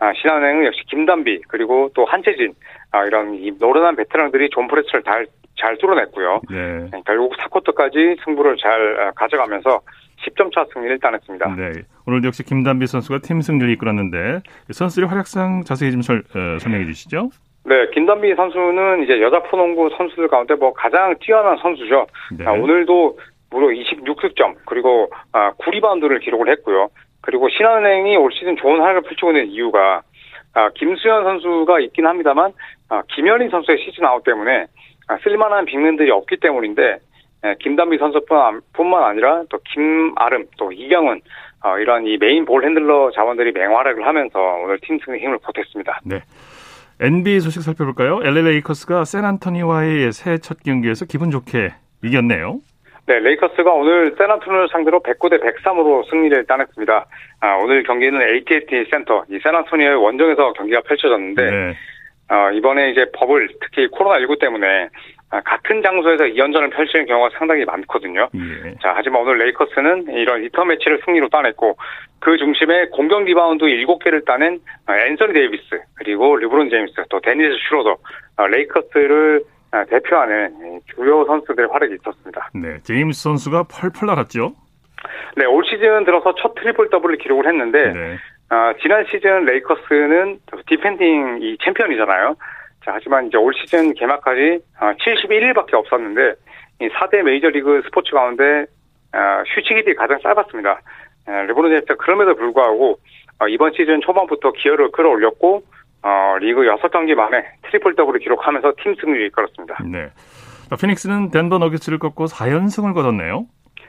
[0.00, 2.54] 신한은행은 역시 김단비 그리고 또 한채진
[2.90, 5.26] 아, 이런 이 노련한 베테랑들이 존 프레스를 잘,
[5.58, 6.40] 잘 뚫어냈고요.
[6.50, 6.88] 네.
[6.92, 9.80] 네, 결국 4쿼터까지 승부를 잘 아, 가져가면서
[10.24, 11.54] 10점 차 승리를 따냈습니다.
[11.56, 11.72] 네.
[12.06, 17.30] 오늘도 역시 김단비 선수가 팀 승리를 이끌었는데 선수들의 활약상 자세히 좀 설, 어, 설명해 주시죠.
[17.64, 22.06] 네, 김단비 선수는 이제 여자 프로농구 선수들 가운데 뭐 가장 뛰어난 선수죠.
[22.38, 22.46] 네.
[22.46, 23.18] 아, 오늘도
[23.50, 26.88] 무려 26득점 그리고 아, 9리바운드를 기록을 했고요.
[27.24, 30.02] 그리고 신한은행이 올 시즌 좋은 활약을 펼치고 있는 이유가
[30.52, 32.52] 아, 김수연 선수가 있긴 합니다만
[32.90, 34.66] 아, 김연희 선수의 시즌 아웃 때문에
[35.08, 36.98] 아, 쓸만한 빅맨들이 없기 때문인데
[37.46, 41.20] 예, 김단비 선수뿐만 뿐만 아니라 또 김아름 또 이경은
[41.64, 46.00] 어, 이런 이 메인 볼 핸들러 자원들이 맹활약을 하면서 오늘 팀 승리 힘을 보탰습니다.
[46.04, 46.20] 네.
[47.00, 48.20] NBA 소식 살펴볼까요?
[48.22, 52.60] LA 레이커스가 샌안토니오와의 새해 첫 경기에서 기분 좋게 이겼네요.
[53.06, 57.06] 네, 레이커스가 오늘 샌안토니오를 상대로 109대 103으로 승리를 따냈습니다.
[57.40, 61.74] 아, 오늘 경기는 AT&T 센터, 이 샌안토니오의 원정에서 경기가 펼쳐졌는데 네.
[62.30, 64.88] 어, 이번에 이제 버블, 특히 코로나19 때문에
[65.30, 68.28] 아, 같은 장소에서 2연전을 펼치는 경우가 상당히 많거든요.
[68.34, 68.74] 예.
[68.82, 71.76] 자, 하지만 오늘 레이커스는 이런 리턴 매치를 승리로 따냈고
[72.20, 77.96] 그 중심에 공격 리바운드 7개를 따낸 아, 앤서니 데이비스 그리고 르브론 제임스 또 데니스 슈로더
[78.36, 79.53] 아, 레이커스를 아,
[79.84, 82.50] 대표하는 이 주요 선수들의 활약이 있었습니다.
[82.54, 82.78] 네.
[82.82, 84.52] 제임스 선수가 펄펄 날았죠.
[85.36, 88.16] 네, 올 시즌 들어서 첫 트리플 더블을 기록을 했는데 네.
[88.50, 92.36] 아, 지난 시즌 레이커스는 디펜딩 이 챔피언이잖아요.
[92.84, 96.34] 자, 하지만 이제 올 시즌 개막까지 아, 71일밖에 없었는데
[96.82, 98.66] 이 4대 메이저리그 스포츠 가운데
[99.12, 100.80] 아, 휴식 일이 가장 짧았습니다.
[101.26, 102.98] 아, 르브론 제임스가 그럼에도 불구하고
[103.40, 105.62] 어, 이번 시즌 초반부터 기어를 끌어올렸고
[106.04, 109.78] 어, 리그 6경기 만에 트리플 더블을 기록하면서 팀 승리를 이끌었습니다.
[109.90, 110.10] 네.
[110.68, 113.46] 자, 피닉스는 덴버 너기츠를 꺾고 4연승을 거뒀네요.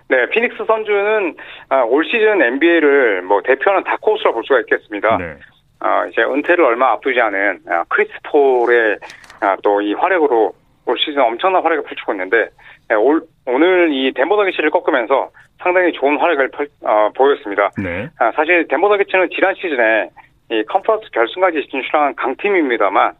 [0.08, 1.36] 네, 피닉스 선즈는
[1.69, 5.17] 아, 올 시즌 NBA를 뭐 대표하는 다크호스라 볼 수가 있겠습니다.
[5.17, 5.36] 네.
[5.82, 8.97] 어, 이제 은퇴를 얼마 앞두지 않은 아, 크리스 폴의
[9.41, 10.54] 아, 또 이 활약으로
[10.86, 12.47] 올 시즌 엄청난 활약을 펼치고 있는데
[12.91, 17.71] 예, 올, 오늘 이 덴버 너기츠를 꺾으면서 상당히 좋은 활약을 펼, 어, 보였습니다.
[17.78, 18.08] 네.
[18.19, 20.10] 아, 사실 덴버 너기츠는 지난 시즌에
[20.51, 23.13] 이 컨퍼런스 결승까지 진출한 강팀입니다만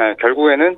[0.00, 0.76] 에, 결국에는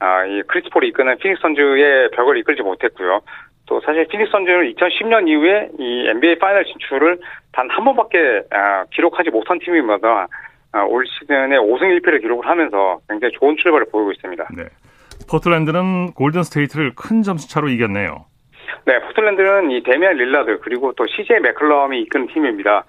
[0.00, 3.20] 아, 이 크리스 폴이 이끄는 피닉스 선즈의 벽을 이기지 못했고요.
[3.66, 7.18] 또 사실 피닉스 선즈는 2010년 이후에 이 NBA 파이널 진출을
[7.52, 10.28] 단 한 번밖에 아, 기록하지 못한 팀입니다.
[10.72, 14.48] 아, 올 시즌에 5승 1패를 기록을 하면서 굉장히 좋은 출발을 보이고 있습니다.
[14.56, 14.64] 네.
[15.30, 18.26] 포틀랜드는 골든 스테이트를 큰 점수 차로 이겼네요.
[18.84, 22.84] 네, 포틀랜드는 이 데미안 릴라드 그리고 또 CJ 맥컬럼이 이끄는 팀입니다.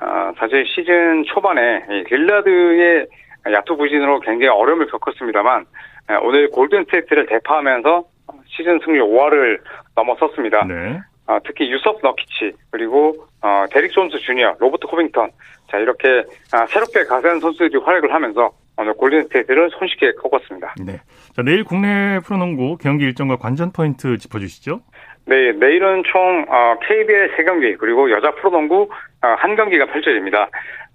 [0.00, 3.06] 아, 사실 시즌 초반에 이 릴라드의
[3.52, 5.66] 야투 부진으로 굉장히 어려움을 겪었습니다만
[6.10, 8.04] 에, 오늘 골든 스테이트를 대파하면서
[8.46, 9.58] 시즌 승리 5할을
[9.96, 10.64] 넘어섰습니다.
[10.64, 11.00] 네.
[11.26, 15.30] 아, 특히 유수프 너키치 그리고 어, 데릭 존스 주니어, 로버트 코빙턴,
[15.70, 20.74] 자 이렇게 아, 새롭게 가세한 선수들이 활약을 하면서 오늘 골든스테이트를 손쉽게 꺾었습니다.
[20.86, 21.00] 네.
[21.34, 24.80] 자, 내일 국내 프로농구 경기 일정과 관전 포인트 짚어주시죠.
[25.26, 28.88] 네, 내일은 총 어, KBL 3경기 그리고 여자 프로농구 어,
[29.20, 30.48] 한 경기가 펼쳐집니다.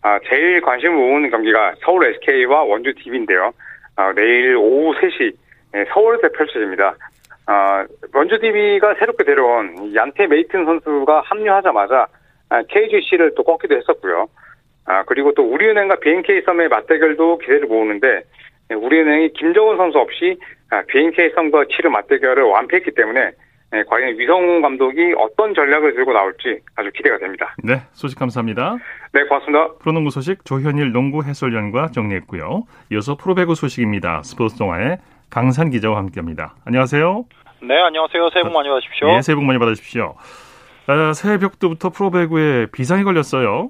[0.03, 3.51] 어, 제일 관심을 모으는 경기가 서울 SK와 원주 DB인데요.
[3.97, 5.33] 어, 내일 오후 3시
[5.73, 6.95] 네, 서울에서 펼쳐집니다.
[7.47, 12.07] 어, 원주 DB가 새롭게 데려온 얀테 메이튼 선수가 합류하자마자
[12.69, 14.27] KGC를 또 꺾기도 했었고요.
[14.86, 18.23] 아, 그리고 또 우리은행과 BNK 썸의 맞대결도 기대를 모으는데
[18.69, 20.38] 네, 우리은행이 김정은 선수 없이
[20.88, 23.31] BNK 썸과 치를 맞대결을 완패했기 때문에
[23.73, 27.55] 네, 과연 위성훈 감독이 어떤 전략을 들고 나올지 아주 기대가 됩니다.
[27.63, 28.77] 네, 소식 감사합니다.
[29.13, 29.73] 네, 고맙습니다.
[29.79, 32.65] 프로농구 소식 조현일 농구 해설위원과 정리했고요.
[32.91, 34.21] 이어서 프로배구 소식입니다.
[34.21, 34.99] 스포츠 동아의
[35.31, 36.53] 강산 기자와 함께합니다.
[36.65, 37.25] 안녕하세요.
[37.63, 38.29] 네, 안녕하세요.
[38.31, 39.07] 새해 복 많이 받으십시오.
[39.07, 40.13] 네, 새해 복 많이 받으십시오.
[40.86, 43.69] 아, 새벽부터 프로배구에 비상이 걸렸어요.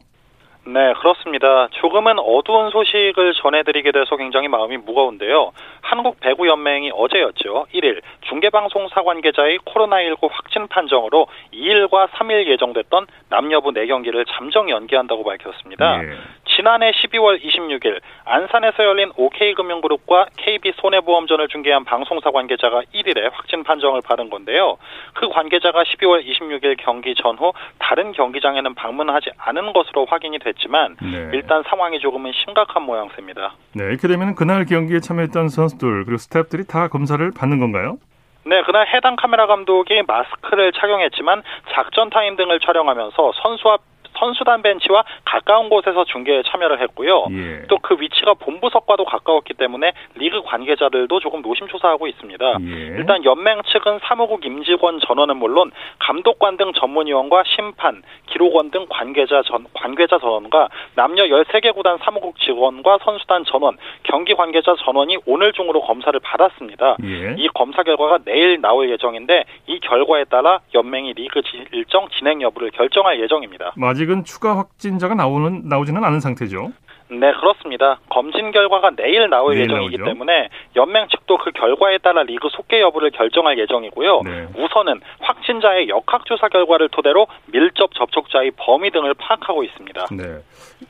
[0.65, 1.67] 네, 그렇습니다.
[1.71, 5.51] 조금은 어두운 소식을 전해드리게 돼서 굉장히 마음이 무거운데요.
[5.81, 7.67] 한국 배구 연맹이 어제였죠.
[7.73, 15.97] 1일 중계방송 사 관계자의 코로나19 확진 판정으로 2일과 3일 예정됐던 남녀부 4경기를 잠정 연기한다고 밝혔습니다.
[15.97, 16.15] 네.
[16.55, 24.77] 지난해 12월 26일 안산에서 열린 OK금융그룹과 KB손해보험전을 중계한 방송사 관계자가 1일에 확진 판정을 받은 건데요.
[25.13, 31.31] 그 관계자가 12월 26일 경기 전후 다른 경기장에는 방문하지 않은 것으로 확인이 됐지만 네.
[31.33, 33.53] 일단 상황이 조금은 심각한 모양새입니다.
[33.73, 37.97] 네, 이렇게 되면 그날 경기에 참여했던 선수들 그리고 스태프들이 다 검사를 받는 건가요?
[38.45, 43.77] 네, 그날 해당 카메라 감독이 마스크를 착용했지만 작전 타임 등을 촬영하면서 선수와
[44.17, 47.27] 선수단 벤치와 가까운 곳에서 중계에 참여를 했고요.
[47.31, 47.67] 예.
[47.67, 52.57] 또 그 위치가 본부석과도 가까웠기 때문에 리그 관계자들도 조금 노심초사하고 있습니다.
[52.61, 52.73] 예.
[52.97, 59.65] 일단 연맹 측은 사무국 임직원 전원은 물론 감독관 등 전문위원과 심판, 기록원 등 관계자 전
[59.73, 66.17] 관계자 전원과 남녀 13개 구단 사무국 직원과 선수단 전원, 경기 관계자 전원이 오늘 중으로 검사를
[66.19, 66.97] 받았습니다.
[67.03, 67.35] 예.
[67.37, 73.19] 이 검사 결과가 내일 나올 예정인데 이 결과에 따라 연맹이 리그 일정 진행 여부를 결정할
[73.19, 73.73] 예정입니다.
[73.81, 76.71] 아직은 아직은 추가 확진자가 나오는 나오지는 않은 상태죠.
[77.09, 77.99] 네, 그렇습니다.
[78.09, 80.11] 검진 결과가 내일 나올 내일 예정이기 나오죠.
[80.11, 84.21] 때문에 연맹 측도 그 결과에 따라 리그 속개 여부를 결정할 예정이고요.
[84.23, 84.47] 네.
[84.57, 90.07] 우선은 확진자의 역학조사 결과를 토대로 밀접 접촉자의 범위 등을 파악하고 있습니다.
[90.11, 90.23] 네.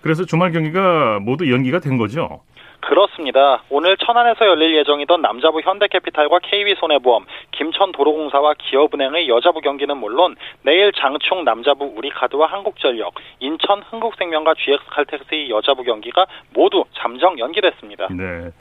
[0.02, 2.42] 그래서 주말 경기가 모두 연기가 된 거죠?
[2.88, 3.64] 그렇습니다.
[3.70, 11.86] 오늘 천안에서 열릴 예정이던 남자부 현대캐피탈과 KB손해보험, 김천도로공사와 기업은행의 여자부 경기는 물론 내일 장충 남자부
[11.96, 18.08] 우리카드와 한국전력, 인천 흥국생명과 GX칼텍스의 여자부 경기가 모두 잠정 연기됐습니다.
[18.12, 18.52] 네.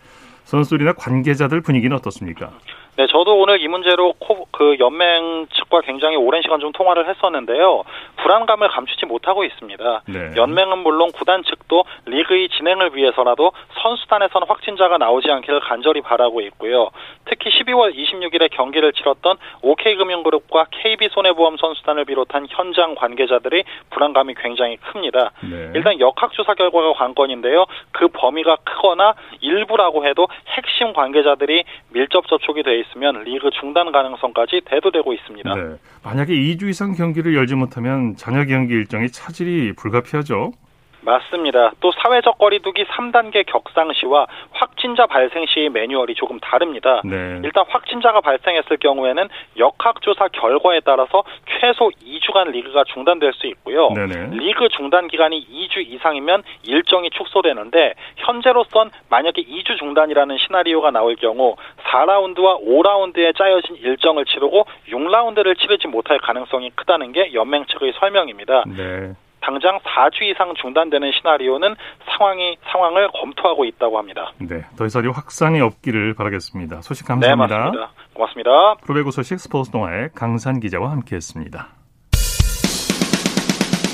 [0.44, 2.50] 선수들이나 관계자들 분위기는 어떻습니까?
[2.94, 7.84] 네, 저도 오늘 이 문제로 코, 그 연맹 측과 굉장히 오랜 시간 좀 통화를 했었는데요.
[8.16, 10.02] 불안감을 감추지 못하고 있습니다.
[10.08, 10.32] 네.
[10.36, 16.90] 연맹은 물론 구단 측도 리그의 진행을 위해서라도 선수단에선 확진자가 나오지 않기를 간절히 바라고 있고요.
[17.24, 25.30] 특히 12월 26일에 경기를 치렀던 OK금융그룹과 KB손해보험 선수단을 비롯한 현장 관계자들의 불안감이 굉장히 큽니다.
[25.42, 25.72] 네.
[25.74, 27.64] 일단 역학조사 결과가 관건인데요.
[27.92, 35.12] 그 범위가 크거나 일부라고 해도 핵심 관계자들이 밀접 접촉이 돼 있으면 리그 중단 가능성까지 대두되고
[35.12, 35.54] 있습니다.
[35.54, 35.76] 네.
[36.04, 40.52] 만약에 2주 이상 경기를 열지 못하면 잔여 경기 일정이 차질이 불가피하죠.
[41.02, 41.72] 맞습니다.
[41.80, 47.02] 또 사회적 거리두기 3단계 격상 시와 확진자 발생 시의 매뉴얼이 조금 다릅니다.
[47.04, 47.40] 네.
[47.42, 51.24] 일단 확진자가 발생했을 경우에는 역학조사 결과에 따라서
[51.60, 53.90] 최소 2주간 리그가 중단될 수 있고요.
[53.90, 54.36] 네네.
[54.36, 62.64] 리그 중단 기간이 2주 이상이면 일정이 축소되는데 현재로선 만약에 2주 중단이라는 시나리오가 나올 경우 4라운드와
[62.64, 68.64] 5라운드에 짜여진 일정을 치르고 6라운드를 치르지 못할 가능성이 크다는 게 연맹 측의 설명입니다.
[68.66, 69.12] 네.
[69.42, 71.74] 당장 4주 이상 중단되는 시나리오는
[72.10, 74.32] 상황이 상황을 검토하고 있다고 합니다.
[74.38, 76.80] 네, 더 이상 확산이 없기를 바라겠습니다.
[76.82, 77.56] 소식 감사합니다.
[77.56, 77.90] 네, 맞습니다.
[78.14, 78.74] 고맙습니다.
[78.82, 81.68] 프로배구 소식 스포츠 동아의 강산 기자와 함께했습니다.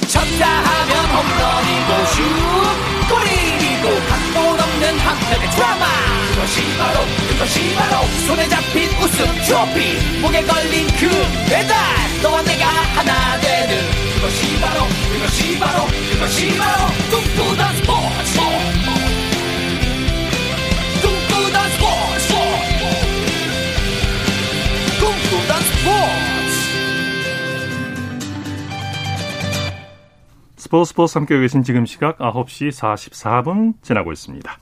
[0.09, 2.68] 쳤다 하면 홈런이고 슛
[5.29, 5.85] 한편의 드라마.
[6.31, 10.21] 그것이 바로 그것이 바로 손에 잡힌 우승 트로피.
[10.21, 11.09] 목에 걸린 그
[11.51, 11.77] 배달
[12.23, 13.77] 너와 내가 하나 되는.
[14.15, 18.39] 그것이 바로 그것이 바로 그것이 바로 꿈꾸던 스포츠.
[21.03, 22.33] 꿈꾸던 스포츠.
[30.57, 30.89] 스포츠.
[30.91, 34.59] 스포츠 함께 계신 지금 시각 9시 44분 지나고 있습니다.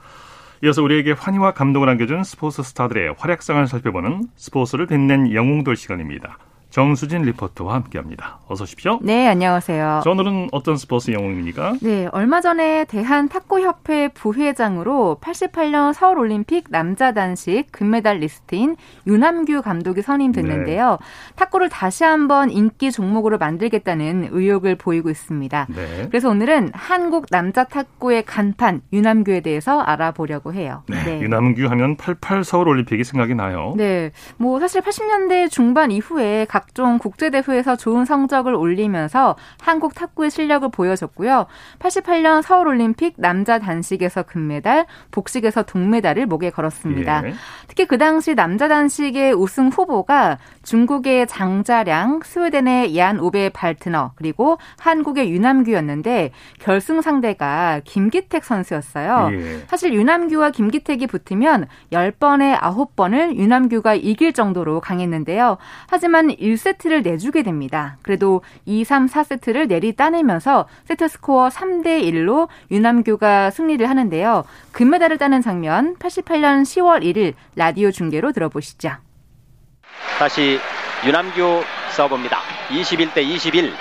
[0.64, 6.38] 이어서 우리에게 환희와 감동을 안겨준 스포츠 스타들의 활약상을 살펴보는 스포츠를 빛낸 영웅들 시간입니다.
[6.76, 8.40] 정수진 리포터와 함께합니다.
[8.48, 8.98] 어서 오십시오.
[9.00, 10.02] 네, 안녕하세요.
[10.04, 11.76] 자, 오늘은 어떤 스포츠 영웅입니까?
[11.80, 20.90] 네, 얼마 전에 대한 탁구협회 부회장으로 88년 서울올림픽 남자 단식 금메달 리스트인 유남규 감독이 선임됐는데요.
[20.90, 21.34] 네.
[21.36, 25.68] 탁구를 다시 한번 인기 종목으로 만들겠다는 의욕을 보이고 있습니다.
[25.74, 26.06] 네.
[26.10, 30.82] 그래서 오늘은 한국 남자 탁구의 간판 유남규에 대해서 알아보려고 해요.
[30.90, 31.20] 네, 네.
[31.22, 33.72] 윤함규 하면 88 서울올림픽이 생각이 나요.
[33.78, 41.46] 네, 뭐 사실 80년대 중반 이후에 각종 국제대회에서 좋은 성적을 올리면서 한국 탁구의 실력을 보여줬고요.
[41.78, 47.22] 88년 서울올림픽 남자 단식에서 금메달, 복식에서 동메달을 목에 걸었습니다.
[47.26, 47.34] 예.
[47.68, 55.30] 특히 그 당시 남자 단식의 우승 후보가 중국의 장자량, 스웨덴의 얀 오베 발트너, 그리고 한국의
[55.30, 59.30] 유남규였는데 결승 상대가 김기택 선수였어요.
[59.32, 59.58] 예.
[59.68, 65.58] 사실 유남규와 김기택이 붙으면 10번에 9번을 유남규가 이길 정도로 강했는데요.
[65.88, 67.98] 하지만 1 세트를 내주게 됩니다.
[68.02, 74.44] 그래도 2, 3, 4세트를 내리 따내면서 세트 스코어 3대 1로 유남규가 승리를 하는데요.
[74.72, 78.92] 금메달을 따는 장면 88년 10월 1일 라디오 중계로 들어보시죠.
[80.18, 80.58] 다시
[81.04, 82.40] 유남규 서브입니다.
[82.68, 83.72] 21대 21.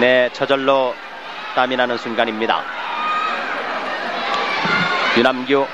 [0.00, 0.94] 네, 저절로
[1.54, 2.62] 땀이 나는 순간입니다.
[5.16, 5.66] 유남규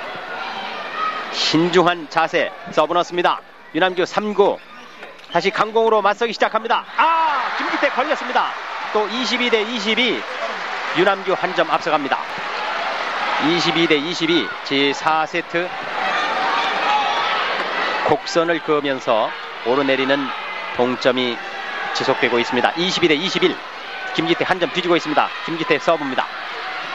[1.33, 3.41] 신중한 자세 서브 넣습니다.
[3.75, 4.57] 유남규 3구
[5.35, 6.85] 다시 강공으로 맞서기 시작합니다.
[6.97, 8.53] 아 김기택 걸렸습니다.
[8.93, 10.23] 또 22 대 22
[10.97, 12.17] 유남규 한 점 앞서갑니다.
[13.49, 15.69] 22 대 22 제4세트
[18.07, 19.29] 곡선을 그으면서
[19.67, 20.25] 오르내리는
[20.77, 21.37] 동점이
[21.95, 22.71] 지속되고 있습니다.
[22.77, 23.57] 22 대 21
[24.15, 25.29] 김기택 한 점 뒤지고 있습니다.
[25.47, 26.29] 김기택 서브입니다.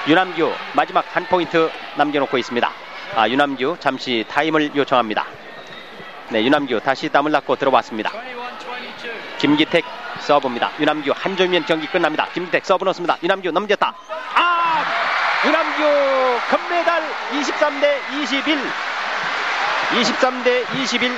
[0.08, 2.72] 유남규 마지막 한 포인트 남겨놓고 있습니다.
[3.18, 5.26] 아, 유남규 잠시 타임을 요청합니다.
[6.32, 8.12] 네, 유남규 다시 땀을 닦고 들어왔습니다.
[9.40, 9.84] 김기택
[10.20, 10.72] 서브입니다.
[10.80, 12.28] 유남규 한 점이면 경기 끝납니다.
[12.34, 13.18] 김기택 서브 넣습니다.
[13.24, 13.94] 유남규 넘겼다.
[14.36, 14.84] 아!
[15.46, 15.84] 유남규
[16.50, 18.58] 금메달 23대 21.
[19.92, 21.12] 23대 21.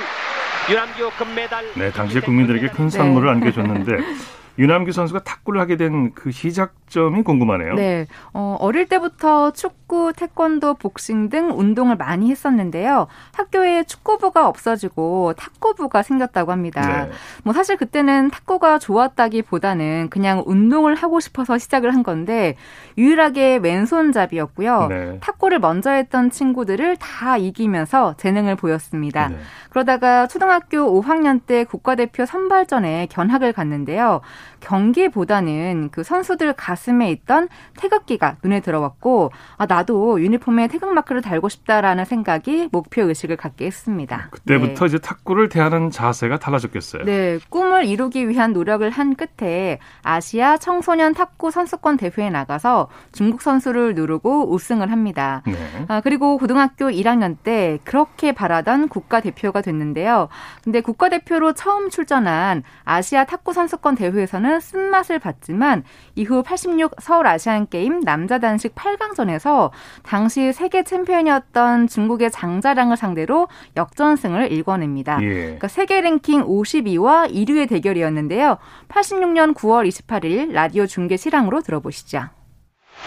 [0.70, 1.64] 유남규 금메달.
[1.74, 3.32] 네, 당시 국민들에게 큰 선물을 네.
[3.32, 3.92] 안겨줬는데
[4.62, 7.74] 유남규 선수가 탁구를 하게 된 그 시작점이 궁금하네요.
[7.74, 8.06] 네.
[8.32, 13.06] 어, 어릴 때부터 축구, 태권도, 복싱 등 운동을 많이 했었는데요.
[13.32, 17.04] 학교에 축구부가 없어지고 탁구부가 생겼다고 합니다.
[17.06, 17.10] 네.
[17.44, 22.56] 뭐 사실 그때는 탁구가 좋았다기보다는 그냥 운동을 하고 싶어서 시작을 한 건데
[22.98, 24.86] 유일하게 왼손잡이였고요.
[24.88, 25.18] 네.
[25.20, 29.28] 탁구를 먼저 했던 친구들을 다 이기면서 재능을 보였습니다.
[29.28, 29.36] 네.
[29.70, 34.20] 그러다가 초등학교 5학년 때 국가대표 선발전에 견학을 갔는데요.
[34.60, 42.04] 경기보다는 그 선수들 가슴에 있던 태극기가 눈에 들어왔고 아 나도 유니폼에 태극 마크를 달고 싶다라는
[42.04, 44.28] 생각이 목표 의식을 갖게 했습니다.
[44.30, 44.86] 그때부터 네.
[44.86, 47.04] 이제 탁구를 대하는 자세가 달라졌겠어요.
[47.04, 53.94] 네, 꿈을 이루기 위한 노력을 한 끝에 아시아 청소년 탁구 선수권 대회에 나가서 중국 선수를
[53.94, 55.42] 누르고 우승을 합니다.
[55.46, 55.54] 네.
[55.88, 60.28] 아, 그리고 고등학교 1학년 때 그렇게 바라던 국가 대표가 됐는데요.
[60.62, 66.96] 근데 국가 대표로 처음 출전한 아시아 탁구 선수권 대회에서 는 때는 쓴맛을 봤지만 이후 86
[67.00, 69.70] 서울 아시안 게임 남자 단식 8강전에서
[70.02, 75.18] 당시 세계 챔피언이었던 중국의 장자랑을 상대로 역전승을 일궈냅니다.
[75.22, 75.26] 예.
[75.28, 78.58] 그러니까 세계 랭킹 52와 1위의 대결이었는데요.
[78.88, 82.28] 86년 9월 28일 라디오 중계 실황으로 들어보시죠.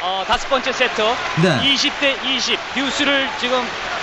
[0.02, 1.02] 어, 다섯 번째 세트
[1.42, 1.76] 네.
[1.76, 3.60] 20대 20 듀스를 지금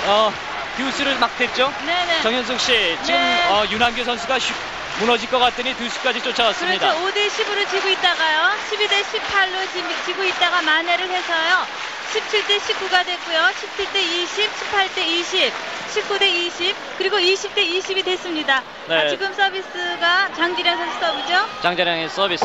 [0.07, 0.31] 어,
[0.77, 1.71] 듀스를 막 됐죠?
[1.85, 2.23] 네네.
[2.23, 3.49] 정현숙 씨 지금 네.
[3.51, 4.55] 어, 윤한규 선수가 슈,
[5.01, 6.93] 무너질 것 같더니 두수까지 쫓아왔습니다.
[6.95, 7.07] 그렇죠.
[7.07, 8.51] 5대 10으로 지고 있다가요.
[8.71, 11.67] 12대 18로 지고 있다가 만회를 해서요.
[12.13, 13.41] 17대 19가 됐고요.
[13.41, 15.53] 17대 20, 18대 20,
[15.95, 18.63] 19대 20, 그리고 20대 20이 됐습니다.
[18.87, 18.97] 네.
[18.97, 21.49] 아, 지금 서비스가 장지량 선수 서브죠?
[21.63, 22.45] 장지량의 서비스.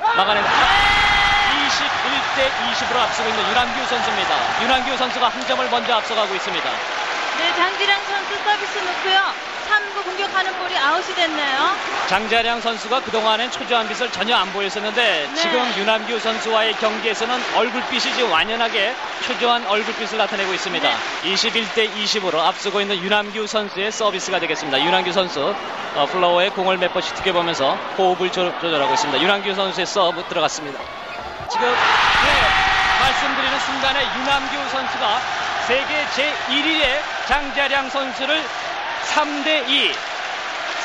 [0.00, 0.54] 막아냅니다.
[1.66, 4.62] 21대 20으로 앞서고 있는 윤한규 선수입니다.
[4.62, 6.70] 윤한규 선수가 한 점을 먼저 앞서가고 있습니다.
[7.38, 9.55] 네, 장지량 선수 서비스 놓고요.
[9.66, 11.76] 3구 공격하는 볼이 아웃이 됐네요.
[12.08, 15.34] 장자량 선수가 그동안엔 초조한 빛을 전혀 안 보였었는데 네.
[15.34, 18.94] 지금 유남규 선수와의 경기에서는 얼굴빛이 지금 완연하게
[19.26, 20.88] 초조한 얼굴빛을 나타내고 있습니다.
[20.88, 21.34] 네.
[21.34, 24.80] 21대 20으로 앞서고 있는 유남규 선수의 서비스가 되겠습니다.
[24.82, 25.54] 유남규 선수
[25.96, 29.20] 어, 플로어에 공을 몇 번씩 튀겨보면서 호흡을 조, 절하고 있습니다.
[29.20, 30.78] 유남규 선수의 서브 들어갔습니다.
[31.50, 35.20] 지금 네, 말씀드리는 순간에 유남규 선수가
[35.66, 38.40] 세계 제1위의 장자량 선수를
[39.14, 39.90] 3대 2.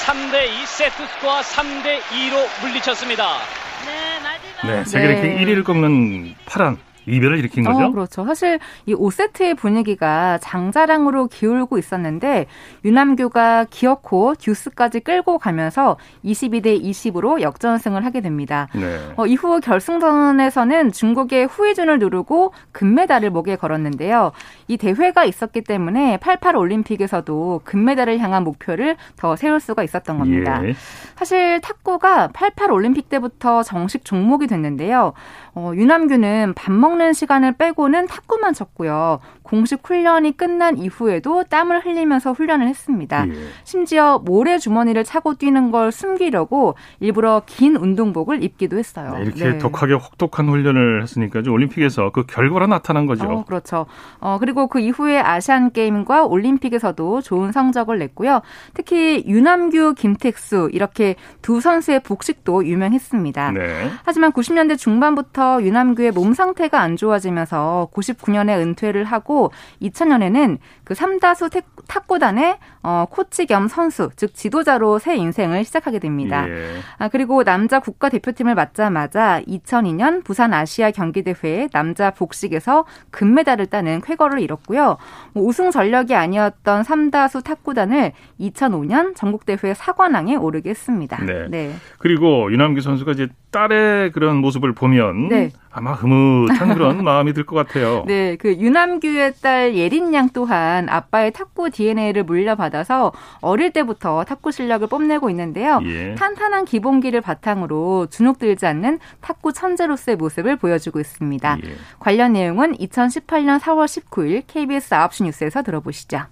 [0.05, 3.37] 3대 2 세트 스코어 3대 2로 물리쳤습니다.
[3.85, 4.75] 네, 마지막.
[4.77, 5.45] 네, 세계 랭킹 네.
[5.45, 6.77] 1위를 꺾는 파란
[7.11, 7.85] 이변을 일으킨 거죠?
[7.85, 8.25] 어, 그렇죠.
[8.25, 12.47] 사실 이 5세트의 분위기가 장자량으로 기울고 있었는데
[12.85, 18.67] 유남규가 기어코 듀스까지 끌고 가면서 22대 20으로 역전승을 하게 됩니다.
[18.73, 18.99] 네.
[19.17, 24.31] 어, 이후 결승전에서는 중국의 후이준을 누르고 금메달을 목에 걸었는데요.
[24.67, 30.61] 이 대회가 있었기 때문에 88 올림픽에서도 금메달을 향한 목표를 더 세울 수가 있었던 겁니다.
[30.65, 30.73] 예.
[31.15, 35.13] 사실 탁구가 88 올림픽 때부터 정식 종목이 됐는데요.
[35.53, 39.19] 어, 유남규는 밥 먹는 시간을 빼고는 탁구만 쳤고요.
[39.43, 43.27] 공식 훈련이 끝난 이후에도 땀을 흘리면서 훈련을 했습니다.
[43.27, 43.33] 예.
[43.65, 49.13] 심지어 모래 주머니를 차고 뛰는 걸 숨기려고 일부러 긴 운동복을 입기도 했어요.
[49.15, 49.57] 네, 이렇게 네.
[49.57, 53.25] 독하게 혹독한 훈련을 했으니까 올림픽에서 그 결과로 나타난 거죠.
[53.25, 53.87] 어, 그렇죠.
[54.19, 58.41] 어, 그리고 그 이후에 아시안 게임과 올림픽에서도 좋은 성적을 냈고요.
[58.73, 63.51] 특히 유남규, 김택수 이렇게 두 선수의 복식도 유명했습니다.
[63.51, 63.89] 네.
[64.05, 69.51] 하지만 90년대 중반부터 유남규의 몸 상태가 안 좋아지면서 99년에 은퇴를 하고
[69.81, 70.57] 2000년에는
[70.91, 71.49] 그 삼다수
[71.87, 76.45] 탁구단의 어, 코치 겸 선수, 즉 지도자로 새 인생을 시작하게 됩니다.
[76.49, 76.67] 예.
[76.97, 84.41] 아, 그리고 남자 국가 대표팀을 맡자마자 2002년 부산 아시아 경기대회 남자 복식에서 금메달을 따는 쾌거를
[84.41, 84.97] 이뤘고요.
[85.31, 91.23] 뭐 우승 전력이 아니었던 삼다수 탁구단을 2005년 전국대회 사관왕에 오르게 했습니다.
[91.23, 91.47] 네.
[91.49, 91.73] 네.
[91.99, 95.51] 그리고 유남기 선수가 이제 딸의 그런 모습을 보면 네.
[95.73, 98.03] 아마 흐뭇한 그런 마음이 들 것 같아요.
[98.05, 104.85] 네, 그 유남규의 딸 예린 양 또한 아빠의 탁구 DNA를 물려받아서 어릴 때부터 탁구 실력을
[104.87, 105.79] 뽐내고 있는데요.
[105.85, 106.15] 예.
[106.15, 111.57] 탄탄한 기본기를 바탕으로 주눅 들지 않는 탁구 천재로서의 모습을 보여주고 있습니다.
[111.65, 111.75] 예.
[111.99, 116.25] 관련 내용은 2018년 4월 19일 KBS 9시 뉴스에서 들어보시죠.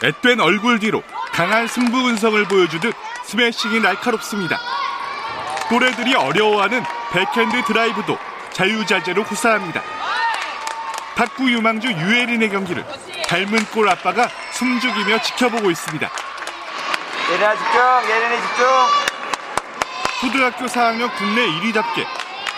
[0.00, 4.58] 앳된 얼굴 뒤로 강한 승부 분석을 보여주듯 스매싱이 날카롭습니다.
[5.68, 6.82] 또래들이 어려워하는
[7.12, 8.16] 백핸드 드라이브도
[8.56, 9.82] 자유자재로 후사합니다.
[11.14, 12.86] 탁구 유망주 유혜린의 경기를
[13.28, 16.10] 닮은 꼴 아빠가 숨죽이며 지켜보고 있습니다.
[17.32, 18.66] 예린아 집중, 예린이 집중.
[20.22, 22.06] 초등학교 4학년 국내 1위답게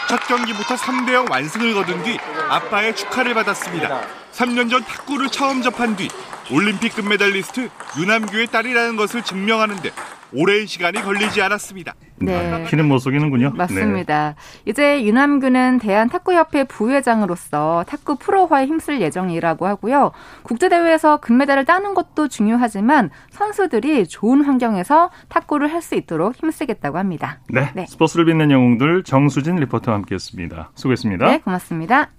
[0.09, 2.17] 첫 경기부터 3대0 완승을 거둔 뒤
[2.49, 4.03] 아빠의 축하를 받았습니다.
[4.33, 6.09] 3년 전 탁구를 처음 접한 뒤
[6.53, 9.91] 올림픽 금메달리스트 유남규의 딸이라는 것을 증명하는데
[10.33, 11.95] 오랜 시간이 걸리지 않았습니다.
[12.21, 12.65] 네.
[12.69, 13.53] 키는 못 속이는군요.
[13.57, 14.35] 맞습니다.
[14.37, 14.71] 네.
[14.71, 20.13] 이제 유남규는 대한탁구협회 부회장으로서 탁구 프로화에 힘쓸 예정이라고 하고요.
[20.43, 27.39] 국제대회에서 금메달을 따는 것도 중요하지만 선수들이 좋은 환경에서 탁구를 할 수 있도록 힘쓰겠다고 합니다.
[27.49, 27.71] 네.
[27.75, 27.87] 네.
[27.87, 30.73] 스포츠를 빛낸 영웅들 정수진 리포터와 함께했습니다.
[30.75, 31.27] 수고했습니다.
[31.27, 32.11] 네, 고맙습니다.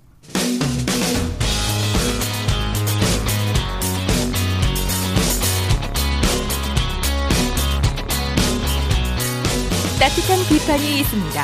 [10.00, 11.44] 따뜻한 비판이 있습니다.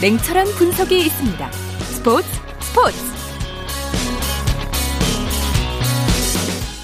[0.00, 1.50] 냉철한 분석이 있습니다.
[1.50, 2.28] 스포츠
[2.60, 2.96] 스포츠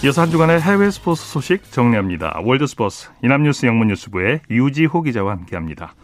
[0.04, 2.40] 이어서 한 주간의 해외 스포츠 소식 정리합니다.
[2.44, 5.94] 월드 스포츠 연합뉴스 영문뉴스부의 유지호 기자와 함께합니다.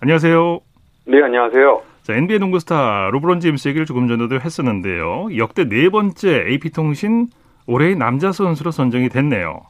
[0.00, 0.58] 안녕하세요.
[1.06, 1.82] 네, 안녕하세요.
[2.02, 5.28] 자, NBA 농구 스타 르브론 제임스 얘기를 조금 전에도 했었는데요.
[5.36, 7.28] 역대 네 번째 AP통신
[7.68, 9.60] 올해의 남자 선수로 선정이 됐네요.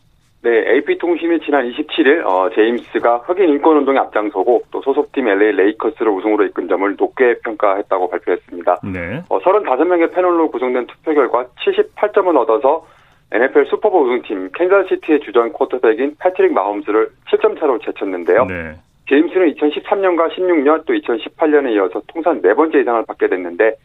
[0.45, 6.69] 네, AP통신이 지난 27일 어, 제임스가 흑인 인권운동에 앞장서고 또 소속팀 LA 레이커스를 우승으로 이끈
[6.69, 8.81] 점을 높게 평가했다고 발표했습니다.
[8.93, 9.23] 네.
[9.31, 12.87] 어, 35명의 패널로 구성된 투표 결과 78점을 얻어서
[13.33, 18.45] NFL 슈퍼볼 우승팀 캔자스시티의 주전 쿼터백인 패트릭 마홈스를 7점 차로 제쳤는데요.
[18.45, 18.75] 네.
[19.09, 23.77] 제임스는 2013년과 16년 또 2018년에 이어서 통산 네 번째 이 상을 받게 됐는데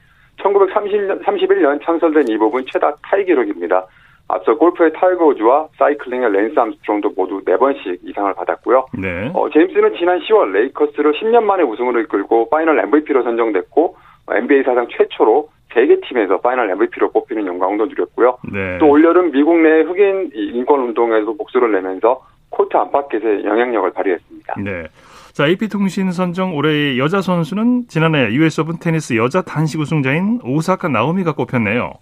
[0.42, 3.86] 1931년 창설된 이 부문 최다 타이 기록입니다.
[4.30, 8.86] 앞서 골프의 타이거 우즈와 사이클링의 랜스 암스트롱도 모두 4번씩 이 상을 받았고요.
[9.00, 9.32] 네.
[9.34, 13.98] 어, 제임스는 지난 10월 레이커스를 10년 만에 우승으로 이끌고 파이널 MVP로 선정됐고
[14.32, 18.38] NBA 사상 최초로 세개 팀에서 파이널 MVP로 뽑히는 영광도 누렸고요.
[18.54, 18.78] 네.
[18.78, 24.56] 또 올여름 미국 내 흑인 인권 운동에도 목소리를 내면서 코트 안팎에서의 영향력을 발휘했습니다.
[24.64, 24.88] 네.
[25.34, 31.34] 자, AP통신 선정 올해의 여자 선수는 지난해 US 오픈 테니스 여자 단식 우승자인 오사카 나오미가
[31.34, 31.94] 꼽혔네요.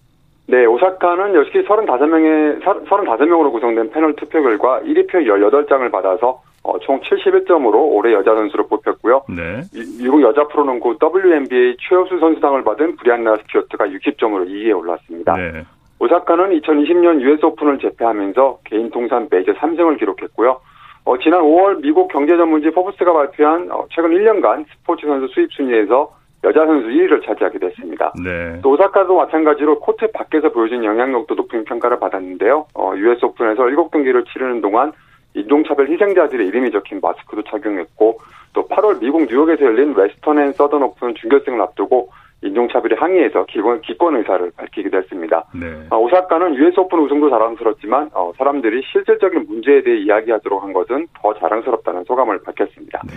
[0.50, 7.76] 네, 오사카는 역시 35명의, 35명으로 구성된 패널 투표 결과 1위표 18장을 받아서 어, 총 71점으로
[7.76, 9.24] 올해 여자 선수로 뽑혔고요.
[9.30, 9.62] 네.
[10.00, 15.36] 미국 여자 프로농구 WNBA 최우수 선수상을 받은 브리안나 스튜어트가 60점으로 2위에 올랐습니다.
[15.36, 15.66] 네.
[16.00, 20.60] 오사카는 2020년 US 오픈을 제패하면서 개인 통산 메이저 3승을 기록했고요.
[21.06, 26.17] 어, 지난 5월 미국 경제 전문지 포브스가 발표한 어, 최근 1년간 스포츠 선수 수입 순위에서
[26.44, 28.14] 여자 선수 1위를 차지하게 됐습니다.
[28.24, 28.60] 네.
[28.62, 32.68] 또 오사카도 마찬가지로 코트 밖에서 보여준 영향력도 높은 평가를 받았는데요.
[32.76, 34.92] 어, US 오픈에서 7경기를 치르는 동안
[35.34, 38.20] 인종차별 희생자들의 이름이 적힌 마스크도 착용했고
[38.54, 42.10] 또 8월 미국 뉴욕에서 열린 웨스턴 앤 서던 오픈 준결승을 앞두고
[42.42, 45.44] 인종차별에 항의해서 기권, 기권 의사를 밝히기도 했습니다.
[45.60, 45.88] 네.
[45.90, 51.34] 어, 오사카는 US 오픈 우승도 자랑스럽지만 어, 사람들이 실질적인 문제에 대해 이야기하도록 한 것은 더
[51.34, 53.02] 자랑스럽다는 소감을 밝혔습니다.
[53.08, 53.14] 네.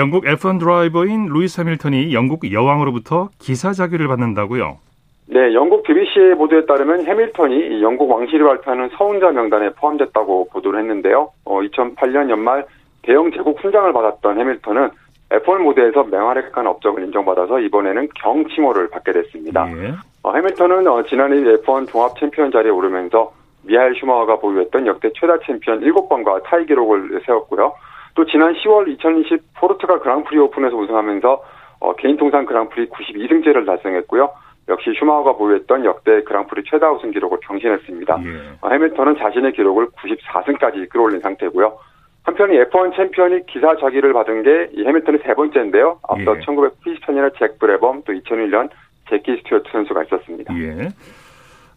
[0.00, 4.78] 영국 F1 드라이버인 루이스 해밀턴이 영국 여왕으로부터 기사 작위를 받는다고요?
[5.26, 11.28] 네, 영국 BBC의 보도에 따르면 해밀턴이 영국 왕실이 발표하는 서훈자 명단에 포함됐다고 보도를 했는데요.
[11.44, 12.64] 어, 2008년 연말
[13.02, 14.88] 대영 제국 훈장을 받았던 해밀턴은
[15.32, 19.70] F1 무대에서 맹활약한 업적을 인정받아서 이번에는 경 칭호를 받게 됐습니다.
[19.76, 19.92] 예.
[20.22, 23.34] 어, 해밀턴은 어, 지난해 F1 종합 챔피언 자리에 오르면서
[23.64, 27.74] 미하일 슈마허가 보유했던 역대 최다 챔피언 7번과 타이 기록을 세웠고요.
[28.14, 31.42] 또 지난 10월 2020 포르투갈 그랑프리 오픈에서 우승하면서
[31.80, 34.30] 어, 개인 통산 그랑프리 92승째를 달성했고요.
[34.68, 38.18] 역시 슈마허가 보유했던 역대 그랑프리 최다 우승 기록을 경신했습니다.
[38.24, 38.40] 예.
[38.60, 41.76] 어, 해밀턴은 자신의 기록을 94승까지 끌어올린 상태고요.
[42.22, 45.98] 한편 이 F1 챔피언이 기사 작위를 받은 게 이 해밀턴이 세 번째인데요.
[46.06, 46.40] 앞서 예.
[46.40, 48.68] 1994년에 잭 브라밤 또 2001년
[49.08, 50.54] 재키 스튜어트 선수가 있었습니다.
[50.58, 50.88] 예.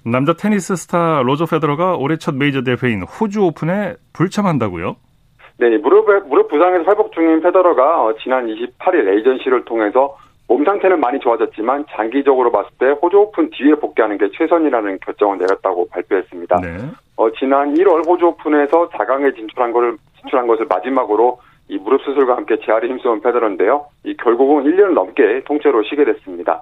[0.06, 4.98] 남자 테니스 스타 로저 페더러가 올해 첫 메이저 대회인 호주 오픈에 불참한다고요?
[5.70, 11.20] 네, 무릎, 무릎 부상에서 회복 중인 페더러가 어, 지난 28일 에이전시를 통해서 몸 상태는 많이
[11.20, 16.60] 좋아졌지만 장기적으로 봤을 때 호주 오픈 뒤에 복귀하는 게 최선이라는 결정을 내렸다고 발표했습니다.
[16.60, 16.78] 네.
[17.16, 21.40] 어, 지난 1월 호주 오픈에서 4강에 진출한 것을 진출한 것을 마지막으로
[21.70, 23.86] 이 무릎 수술과 함께 재활에 힘써온 페더러인데요.
[24.04, 26.62] 이 결국은 1년을 넘게 통째로 쉬게 됐습니다.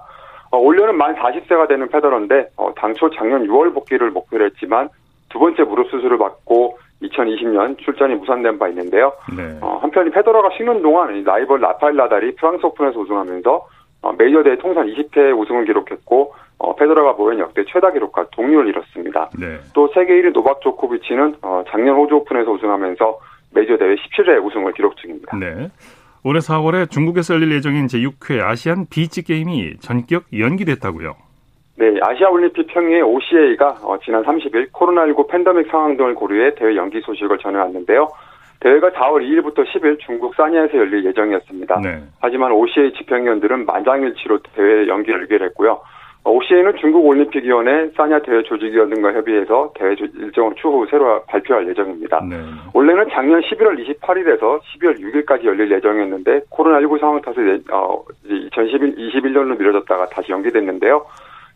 [0.52, 4.90] 어, 올해는 만 40세가 되는 페더러인데 어, 당초 작년 6월 복귀를 목표로 했지만
[5.28, 9.12] 두 번째 무릎 수술을 받고 2020년 출전이 무산된 바 있는데요.
[9.36, 9.58] 네.
[9.60, 13.66] 어, 한편 이 페더러가 쉬는 동안 이 라이벌 라파엘 나달이 프랑스 오픈에서 우승하면서
[14.02, 19.30] 어, 메이저 대회 통산 20회 우승을 기록했고 어, 페더러가 보인 역대 최다 기록과 동률을 이뤘습니다.
[19.38, 19.58] 네.
[19.74, 23.18] 또 세계 1위 노박 조코비치는 어, 작년 호주 오픈에서 우승하면서
[23.54, 25.36] 메이저 대회 17회 우승을 기록 중입니다.
[25.36, 25.70] 네.
[26.24, 31.14] 올해 4월에 중국에서 열릴 예정인 제6회 아시안 비치 게임이 전격 연기됐다고요.
[31.82, 37.38] 네, 아시아올림픽 평의회 OCA가 어, 지난 30일 코로나19 팬데믹 상황 등을 고려해 대회 연기 소식을
[37.38, 38.06] 전해왔는데요.
[38.60, 41.80] 대회가 4월 2일부터 10일 중국 사니아에서 열릴 예정이었습니다.
[41.80, 42.00] 네.
[42.20, 45.80] 하지만 OCA 집행위원들은 만장일치로 대회 연기를 의결했고요.
[46.22, 51.66] 어, OCA는 중국 올림픽위원회, 사니아 대회 조직위원 등과 협의해서 대회 조- 일정을 추후 새로 발표할
[51.68, 52.24] 예정입니다.
[52.30, 52.36] 네.
[52.74, 60.30] 원래는 작년 11월 28일에서 12월 6일까지 열릴 예정이었는데 코로나19 상황 탓에 어, 2021년로 미뤄졌다가 다시
[60.30, 61.04] 연기됐는데요.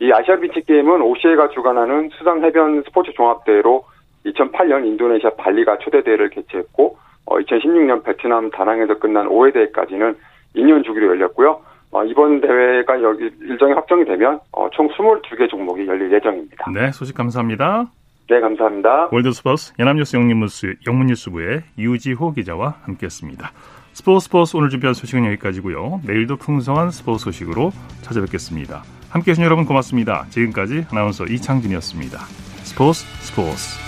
[0.00, 3.84] 이 아시아 비치 게임은 OCA가 주관하는 수상 해변 스포츠 종합대회로
[4.26, 10.16] 2008년 인도네시아 발리가 초대 대회를 개최했고 어, 2016년 베트남 다낭에서 끝난 5회 대회까지는
[10.54, 11.60] 2년 주기로 열렸고요.
[11.92, 16.70] 어, 이번 대회가 여기 일정이 확정이 되면 어, 총 22개 종목이 열릴 예정입니다.
[16.72, 17.86] 네, 소식 감사합니다.
[18.28, 19.08] 네, 감사합니다.
[19.12, 23.50] 월드스포스 연합뉴스 영문뉴스, 영문뉴스부의 유지호 기자와 함께했습니다.
[23.92, 26.00] 스포츠 스포츠 오늘 준비한 소식은 여기까지고요.
[26.06, 27.70] 내일도 풍성한 스포츠 소식으로
[28.02, 28.82] 찾아뵙겠습니다.
[29.16, 30.26] 함께해 주신 여러분 고맙습니다.
[30.28, 32.18] 지금까지 아나운서 이창진이었습니다.
[32.64, 33.78] 스포츠 스포츠